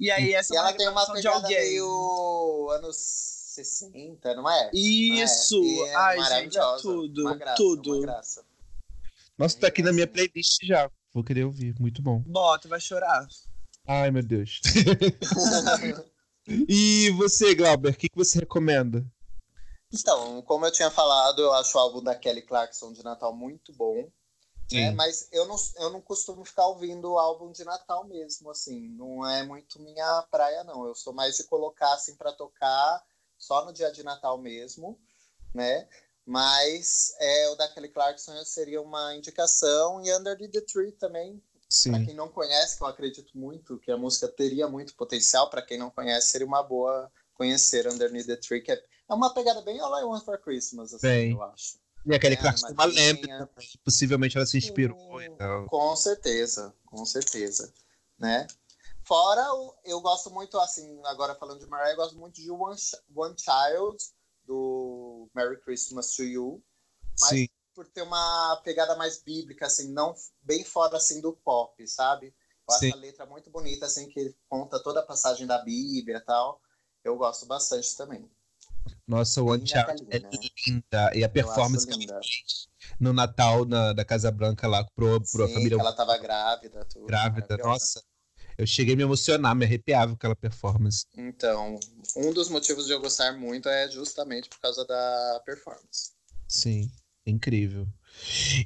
E 0.00 0.10
aí 0.10 0.32
essa 0.34 0.54
e 0.54 0.56
é 0.56 0.60
ela 0.60 0.72
tem 0.72 0.88
uma 0.88 1.06
pegada 1.12 1.46
meio 1.46 2.70
anos 2.70 3.35
60, 3.56 4.34
não 4.34 4.50
é? 4.50 4.70
Isso! 4.74 5.60
Não 5.60 5.86
é? 5.86 5.88
é 5.88 5.94
Ai, 5.96 6.42
gente, 6.42 6.58
é 6.58 6.76
tudo. 6.80 7.22
Uma 7.22 7.36
graça, 7.36 7.56
tudo. 7.56 7.92
Uma 7.94 8.02
graça. 8.02 8.44
Nossa, 9.38 9.58
tá 9.58 9.66
aqui 9.68 9.82
na 9.82 9.92
minha 9.92 10.06
playlist 10.06 10.64
já. 10.64 10.90
Vou 11.12 11.24
querer 11.24 11.44
ouvir, 11.44 11.74
muito 11.80 12.02
bom. 12.02 12.22
Bota, 12.26 12.68
vai 12.68 12.80
chorar. 12.80 13.26
Ai, 13.86 14.10
meu 14.10 14.22
Deus. 14.22 14.60
e 16.46 17.10
você, 17.16 17.54
Glauber, 17.54 17.90
o 17.90 17.96
que, 17.96 18.08
que 18.08 18.16
você 18.16 18.40
recomenda? 18.40 19.04
Então, 19.92 20.42
como 20.42 20.66
eu 20.66 20.72
tinha 20.72 20.90
falado, 20.90 21.40
eu 21.40 21.52
acho 21.54 21.76
o 21.76 21.80
álbum 21.80 22.02
da 22.02 22.14
Kelly 22.14 22.42
Clarkson 22.42 22.92
de 22.92 23.02
Natal 23.02 23.34
muito 23.34 23.72
bom. 23.72 24.10
Né? 24.72 24.90
Mas 24.90 25.28
eu 25.30 25.46
não, 25.46 25.56
eu 25.76 25.90
não 25.90 26.00
costumo 26.00 26.44
ficar 26.44 26.66
ouvindo 26.66 27.18
álbum 27.18 27.52
de 27.52 27.64
Natal 27.64 28.04
mesmo, 28.04 28.50
assim. 28.50 28.88
Não 28.88 29.24
é 29.24 29.44
muito 29.44 29.80
minha 29.80 30.22
praia, 30.30 30.64
não. 30.64 30.86
Eu 30.86 30.94
sou 30.94 31.12
mais 31.12 31.36
de 31.36 31.44
colocar, 31.44 31.92
assim, 31.94 32.16
para 32.16 32.32
tocar 32.32 33.02
só 33.38 33.64
no 33.64 33.72
dia 33.72 33.90
de 33.90 34.02
Natal 34.02 34.38
mesmo, 34.38 34.98
né? 35.54 35.88
Mas 36.24 37.14
é, 37.20 37.48
o 37.50 37.54
da 37.54 37.68
Kelly 37.68 37.88
Clarkson 37.88 38.44
seria 38.44 38.82
uma 38.82 39.14
indicação. 39.14 40.04
E 40.04 40.12
Under 40.12 40.36
the 40.36 40.60
Tree 40.60 40.92
também. 40.92 41.40
Para 41.84 42.04
quem 42.04 42.14
não 42.14 42.28
conhece, 42.28 42.76
que 42.76 42.82
eu 42.82 42.86
acredito 42.86 43.36
muito 43.36 43.78
que 43.78 43.90
a 43.90 43.96
música 43.96 44.28
teria 44.28 44.68
muito 44.68 44.94
potencial, 44.94 45.50
para 45.50 45.62
quem 45.62 45.76
não 45.76 45.90
conhece, 45.90 46.28
seria 46.28 46.46
uma 46.46 46.62
boa 46.62 47.10
conhecer 47.34 47.86
Underneath 47.86 48.26
the 48.26 48.36
Tree, 48.36 48.62
que 48.62 48.72
é, 48.72 48.82
é 49.08 49.14
uma 49.14 49.34
pegada 49.34 49.60
bem 49.62 49.78
All 49.80 50.00
I 50.00 50.04
Want 50.04 50.24
for 50.24 50.38
Christmas, 50.38 50.94
assim, 50.94 51.06
bem. 51.06 51.32
eu 51.32 51.42
acho. 51.42 51.78
E 52.04 52.14
aquele 52.14 52.34
é, 52.34 52.38
Clarkson 52.38 52.68
uma 52.68 52.84
lembra, 52.84 53.50
possivelmente 53.84 54.36
ela 54.36 54.46
se 54.46 54.56
inspirou. 54.56 55.20
Então. 55.20 55.66
Com 55.66 55.96
certeza, 55.96 56.72
com 56.86 57.04
certeza, 57.04 57.72
né? 58.18 58.46
Fora, 59.06 59.46
eu 59.84 60.00
gosto 60.00 60.30
muito, 60.30 60.58
assim, 60.58 61.00
agora 61.04 61.36
falando 61.36 61.60
de 61.60 61.66
Mariah, 61.66 61.92
eu 61.92 61.96
gosto 61.96 62.18
muito 62.18 62.42
de 62.42 62.50
One, 62.50 62.76
One 63.14 63.36
Child, 63.38 63.96
do 64.44 65.30
Merry 65.32 65.60
Christmas 65.60 66.16
to 66.16 66.24
You. 66.24 66.60
Mas 67.20 67.30
Sim. 67.30 67.48
por 67.72 67.86
ter 67.86 68.02
uma 68.02 68.60
pegada 68.64 68.96
mais 68.96 69.22
bíblica, 69.22 69.66
assim, 69.66 69.92
não 69.92 70.12
bem 70.42 70.64
fora, 70.64 70.96
assim, 70.96 71.20
do 71.20 71.32
pop, 71.32 71.86
sabe? 71.86 72.34
Eu 72.68 72.74
acho 72.74 72.92
a 72.92 72.96
letra 72.96 73.26
muito 73.26 73.48
bonita, 73.48 73.86
assim, 73.86 74.08
que 74.08 74.34
conta 74.48 74.82
toda 74.82 74.98
a 74.98 75.06
passagem 75.06 75.46
da 75.46 75.58
Bíblia 75.58 76.16
e 76.16 76.24
tal. 76.24 76.60
Eu 77.04 77.16
gosto 77.16 77.46
bastante 77.46 77.96
também. 77.96 78.28
Nossa, 79.06 79.40
o 79.40 79.46
One 79.46 79.64
Child 79.64 80.08
é 80.10 80.18
linda. 80.18 81.12
E 81.14 81.22
a 81.22 81.28
performance 81.28 81.86
que 81.86 81.92
ela 81.92 82.20
fez 82.20 82.68
no 82.98 83.12
Natal 83.12 83.64
na, 83.64 83.92
da 83.92 84.04
Casa 84.04 84.32
Branca 84.32 84.66
lá 84.66 84.84
pro, 84.96 85.20
pro 85.20 85.46
Sim, 85.46 85.54
família. 85.54 85.78
Ela 85.78 85.94
tava 85.94 86.18
grávida, 86.18 86.84
tudo. 86.84 87.06
Grávida, 87.06 87.56
nossa. 87.58 88.02
Eu 88.58 88.66
cheguei 88.66 88.94
a 88.94 88.96
me 88.96 89.02
emocionar, 89.02 89.54
me 89.54 89.64
arrepiava 89.64 90.14
aquela 90.14 90.34
performance. 90.34 91.04
Então, 91.16 91.78
um 92.16 92.32
dos 92.32 92.48
motivos 92.48 92.86
de 92.86 92.92
eu 92.92 93.00
gostar 93.00 93.32
muito 93.32 93.68
é 93.68 93.90
justamente 93.90 94.48
por 94.48 94.58
causa 94.60 94.84
da 94.86 95.42
performance. 95.44 96.12
Sim, 96.48 96.90
incrível. 97.26 97.86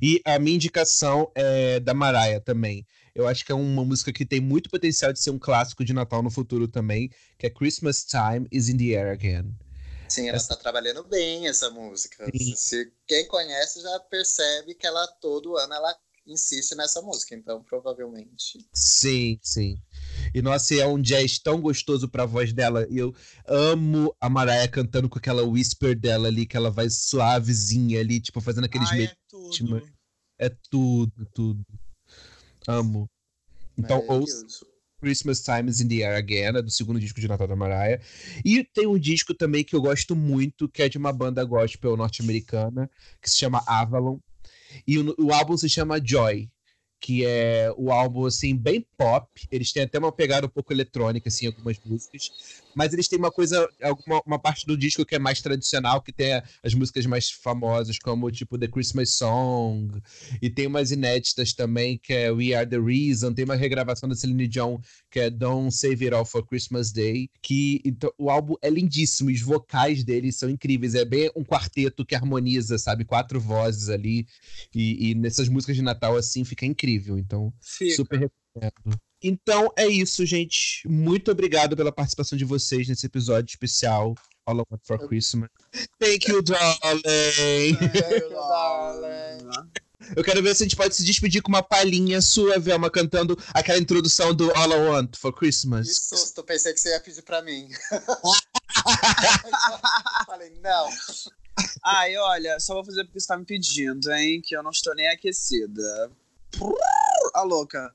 E 0.00 0.20
a 0.24 0.38
minha 0.38 0.54
indicação 0.54 1.30
é 1.34 1.80
da 1.80 1.92
Mariah 1.92 2.40
também. 2.40 2.86
Eu 3.14 3.26
acho 3.26 3.44
que 3.44 3.50
é 3.50 3.54
uma 3.54 3.84
música 3.84 4.12
que 4.12 4.24
tem 4.24 4.40
muito 4.40 4.70
potencial 4.70 5.12
de 5.12 5.20
ser 5.20 5.30
um 5.30 5.38
clássico 5.38 5.84
de 5.84 5.92
Natal 5.92 6.22
no 6.22 6.30
futuro 6.30 6.68
também, 6.68 7.10
que 7.36 7.46
é 7.46 7.50
Christmas 7.50 8.04
Time 8.04 8.46
is 8.52 8.68
in 8.68 8.76
the 8.76 8.96
Air 8.96 9.12
Again. 9.12 9.56
Sim, 10.08 10.28
ela 10.28 10.36
está 10.36 10.56
trabalhando 10.56 11.04
bem 11.04 11.46
essa 11.46 11.70
música. 11.70 12.26
Se 12.56 12.92
quem 13.06 13.26
conhece 13.26 13.80
já 13.80 14.00
percebe 14.00 14.74
que 14.74 14.86
ela 14.86 15.06
todo 15.06 15.56
ano 15.56 15.74
ela 15.74 15.96
insiste 16.32 16.74
nessa 16.74 17.02
música, 17.02 17.34
então 17.34 17.62
provavelmente. 17.62 18.58
Sim, 18.72 19.38
sim. 19.42 19.76
E 20.34 20.40
nossa, 20.40 20.74
é 20.74 20.86
um 20.86 21.00
jazz 21.00 21.38
tão 21.38 21.60
gostoso 21.60 22.08
para 22.08 22.22
a 22.22 22.26
voz 22.26 22.52
dela. 22.52 22.86
E 22.90 22.98
eu 22.98 23.14
amo 23.46 24.14
a 24.20 24.28
Mariah 24.28 24.68
cantando 24.68 25.08
com 25.08 25.18
aquela 25.18 25.42
whisper 25.42 25.98
dela 25.98 26.28
ali, 26.28 26.46
que 26.46 26.56
ela 26.56 26.70
vai 26.70 26.88
suavezinha 26.88 28.00
ali, 28.00 28.20
tipo, 28.20 28.40
fazendo 28.40 28.64
aqueles 28.64 28.90
Ai, 28.90 29.04
é 29.04 29.14
tudo. 29.28 29.82
É 30.38 30.48
tudo, 30.70 31.26
tudo. 31.34 31.66
Amo. 32.66 33.10
Então, 33.76 34.04
ouça. 34.08 34.46
Christmas 35.00 35.42
Time 35.42 35.68
is 35.70 35.80
in 35.80 35.88
the 35.88 36.04
Air 36.04 36.16
Again, 36.16 36.56
é 36.58 36.62
do 36.62 36.70
segundo 36.70 37.00
disco 37.00 37.20
de 37.20 37.26
Natal 37.26 37.48
da 37.48 37.56
Mariah. 37.56 38.00
E 38.44 38.62
tem 38.62 38.86
um 38.86 38.98
disco 38.98 39.34
também 39.34 39.64
que 39.64 39.74
eu 39.74 39.80
gosto 39.80 40.14
muito, 40.14 40.68
que 40.68 40.82
é 40.82 40.88
de 40.88 40.98
uma 40.98 41.12
banda 41.12 41.42
gospel 41.42 41.96
norte-americana, 41.96 42.88
que 43.20 43.30
se 43.30 43.38
chama 43.38 43.64
Avalon. 43.66 44.18
E 44.86 44.98
o, 44.98 45.14
o 45.18 45.32
álbum 45.32 45.56
se 45.56 45.68
chama 45.68 46.00
Joy 46.02 46.48
que 47.00 47.24
é 47.24 47.72
o 47.76 47.90
álbum 47.90 48.26
assim 48.26 48.54
bem 48.54 48.86
pop. 48.96 49.26
Eles 49.50 49.72
têm 49.72 49.84
até 49.84 49.98
uma 49.98 50.12
pegada 50.12 50.46
um 50.46 50.50
pouco 50.50 50.72
eletrônica 50.72 51.28
assim 51.28 51.46
algumas 51.46 51.80
músicas, 51.84 52.62
mas 52.74 52.92
eles 52.92 53.08
têm 53.08 53.18
uma 53.18 53.30
coisa, 53.30 53.68
alguma 53.82 54.22
uma 54.26 54.38
parte 54.38 54.66
do 54.66 54.76
disco 54.76 55.04
que 55.04 55.14
é 55.14 55.18
mais 55.18 55.40
tradicional, 55.40 56.02
que 56.02 56.12
tem 56.12 56.42
as 56.62 56.74
músicas 56.74 57.06
mais 57.06 57.30
famosas 57.30 57.98
como 57.98 58.30
tipo 58.30 58.58
The 58.58 58.68
Christmas 58.68 59.14
Song 59.14 60.00
e 60.40 60.50
tem 60.50 60.66
umas 60.66 60.90
inéditas 60.90 61.52
também 61.52 61.98
que 61.98 62.12
é 62.12 62.30
We 62.30 62.54
Are 62.54 62.68
the 62.68 62.78
Reason, 62.78 63.32
tem 63.32 63.44
uma 63.44 63.54
regravação 63.54 64.08
da 64.08 64.14
Celine 64.14 64.46
Dion 64.46 64.78
que 65.10 65.20
é 65.20 65.30
Don't 65.30 65.74
Save 65.74 66.04
It 66.04 66.14
All 66.14 66.24
for 66.24 66.46
Christmas 66.46 66.92
Day, 66.92 67.30
que 67.42 67.80
então, 67.84 68.12
o 68.18 68.30
álbum 68.30 68.54
é 68.62 68.70
lindíssimo, 68.70 69.30
os 69.30 69.40
vocais 69.40 70.04
deles 70.04 70.36
são 70.36 70.48
incríveis, 70.48 70.94
é 70.94 71.04
bem 71.04 71.30
um 71.34 71.44
quarteto 71.44 72.04
que 72.04 72.14
harmoniza, 72.14 72.78
sabe, 72.78 73.04
quatro 73.04 73.40
vozes 73.40 73.88
ali 73.88 74.26
e, 74.74 75.10
e 75.10 75.14
nessas 75.14 75.48
músicas 75.48 75.76
de 75.76 75.82
Natal 75.82 76.16
assim 76.16 76.44
fica 76.44 76.66
incrível 76.66 76.90
incrível. 76.90 77.18
Então, 77.18 77.52
Fica. 77.60 77.94
super 77.94 78.18
recomendo. 78.18 79.00
Então 79.22 79.70
é 79.76 79.86
isso, 79.86 80.24
gente. 80.24 80.82
Muito 80.88 81.30
obrigado 81.30 81.76
pela 81.76 81.92
participação 81.92 82.38
de 82.38 82.44
vocês 82.44 82.88
nesse 82.88 83.06
episódio 83.06 83.50
especial. 83.50 84.14
All 84.46 84.56
I 84.56 84.62
Want 84.70 84.80
for 84.84 85.06
Christmas. 85.06 85.50
Thank 85.98 86.30
you, 86.30 86.42
darling. 86.42 87.02
Thank 87.02 87.82
you, 87.82 88.30
darling. 88.30 89.70
Eu 90.16 90.24
quero 90.24 90.42
ver 90.42 90.56
se 90.56 90.62
a 90.62 90.66
gente 90.66 90.76
pode 90.76 90.96
se 90.96 91.04
despedir 91.04 91.42
com 91.42 91.50
uma 91.50 91.62
palhinha 91.62 92.22
sua, 92.22 92.58
Velma, 92.58 92.90
cantando 92.90 93.38
aquela 93.52 93.78
introdução 93.78 94.34
do 94.34 94.50
All 94.56 94.72
I 94.72 94.88
Want 94.88 95.16
for 95.16 95.32
Christmas. 95.32 95.86
Que 95.86 96.16
susto, 96.16 96.42
pensei 96.42 96.72
que 96.72 96.80
você 96.80 96.88
ia 96.90 97.00
pedir 97.00 97.22
pra 97.22 97.42
mim. 97.42 97.68
Falei, 100.26 100.50
não. 100.62 100.88
Ai, 101.84 102.16
olha, 102.16 102.58
só 102.58 102.74
vou 102.74 102.84
fazer 102.84 103.04
porque 103.04 103.20
você 103.20 103.26
tá 103.26 103.36
me 103.36 103.44
pedindo, 103.44 104.10
hein? 104.10 104.40
Que 104.42 104.56
eu 104.56 104.62
não 104.62 104.70
estou 104.70 104.94
nem 104.94 105.06
aquecida. 105.08 106.10
A 107.34 107.42
louca. 107.42 107.94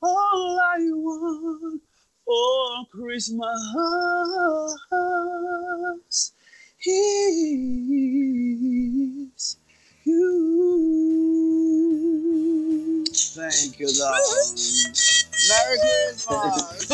All 0.00 0.60
I 0.60 0.78
want 0.92 1.82
for 2.24 2.86
Christmas 2.92 3.60
is 6.86 7.96
you. 10.04 10.64
Thank 13.34 13.80
you, 13.80 13.88
darling. 13.98 14.54
Merry 15.48 15.78
Christmas! 15.80 16.86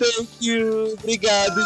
Thank 0.00 0.30
you. 0.40 0.96
Obrigado. 1.02 1.62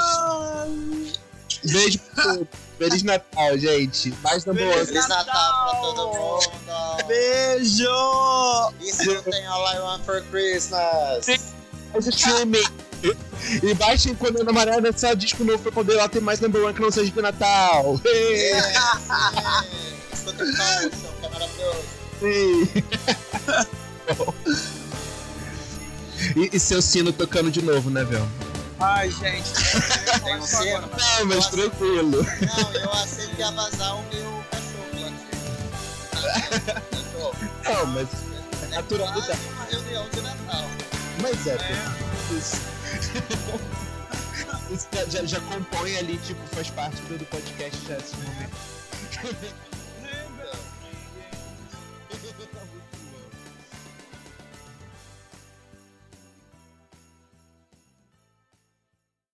Beijo 1.65 1.99
pra 2.15 2.23
todos. 2.23 2.70
Feliz 2.81 3.03
Natal, 3.03 3.59
gente. 3.59 4.15
Mais 4.23 4.47
number 4.47 4.67
one. 4.67 4.87
Feliz 4.87 5.07
Natal 5.07 5.71
pra 5.71 5.81
todo 5.83 6.07
mundo. 6.07 7.07
Beijo! 7.07 7.85
Isso 8.81 9.05
não 9.05 9.23
tem 9.23 9.47
All 9.47 9.75
I 9.75 9.79
Want 9.81 10.03
for 10.03 10.23
Christmas. 10.31 11.27
Faz 11.93 12.07
streaming. 12.07 12.65
E 13.63 13.75
baixem 13.75 14.15
quando 14.15 14.41
a 14.41 14.45
namorada 14.45 14.81
lançar 14.81 15.15
disco 15.15 15.45
novo 15.45 15.63
pra 15.63 15.73
poder 15.73 15.97
lá 15.97 16.09
ter 16.09 16.23
mais 16.23 16.41
number 16.41 16.65
one 16.65 16.73
que 16.73 16.81
não 16.81 16.91
seja 16.91 17.11
de 17.11 17.21
Natal. 17.21 18.01
Escuta 20.11 20.43
o 20.43 20.57
Carlson, 20.57 21.13
que 21.21 21.27
é 21.27 21.29
maravilhoso. 21.29 21.85
Sim. 22.19 22.67
e, 26.35 26.57
e 26.57 26.59
seu 26.59 26.81
sino 26.81 27.13
tocando 27.13 27.51
de 27.51 27.61
novo, 27.61 27.91
né, 27.91 28.05
Velho? 28.05 28.50
Ai, 28.81 29.11
gente. 29.11 29.53
Tem 30.25 30.37
um 30.37 30.47
sino? 30.47 30.81
Não, 30.81 31.27
mas 31.27 31.47
tranquilo. 31.49 32.23
Não, 32.23 32.73
eu 32.73 32.93
achei 32.93 33.27
que 33.29 33.41
ia 33.41 33.51
vazar 33.51 33.97
o 33.97 34.03
meu 34.05 34.45
cachorro 34.51 35.07
aqui. 35.07 35.31
Não, 37.69 37.87
mas 37.87 38.09
é 38.63 38.67
natural 38.69 39.13
do 39.13 39.21
uma 39.21 39.65
reunião 39.71 40.09
de 40.09 40.21
Natal. 40.23 40.65
Mas 41.21 41.47
é, 41.47 41.57
é. 41.57 42.35
Isso. 42.35 42.57
isso 44.73 44.89
já, 45.09 45.25
já 45.27 45.41
compõe 45.41 45.97
ali, 45.99 46.17
tipo, 46.19 46.41
faz 46.55 46.71
parte 46.71 46.97
do 47.03 47.25
podcast 47.27 47.87
já 47.87 47.99
esse 47.99 48.17
momento. 48.17 48.57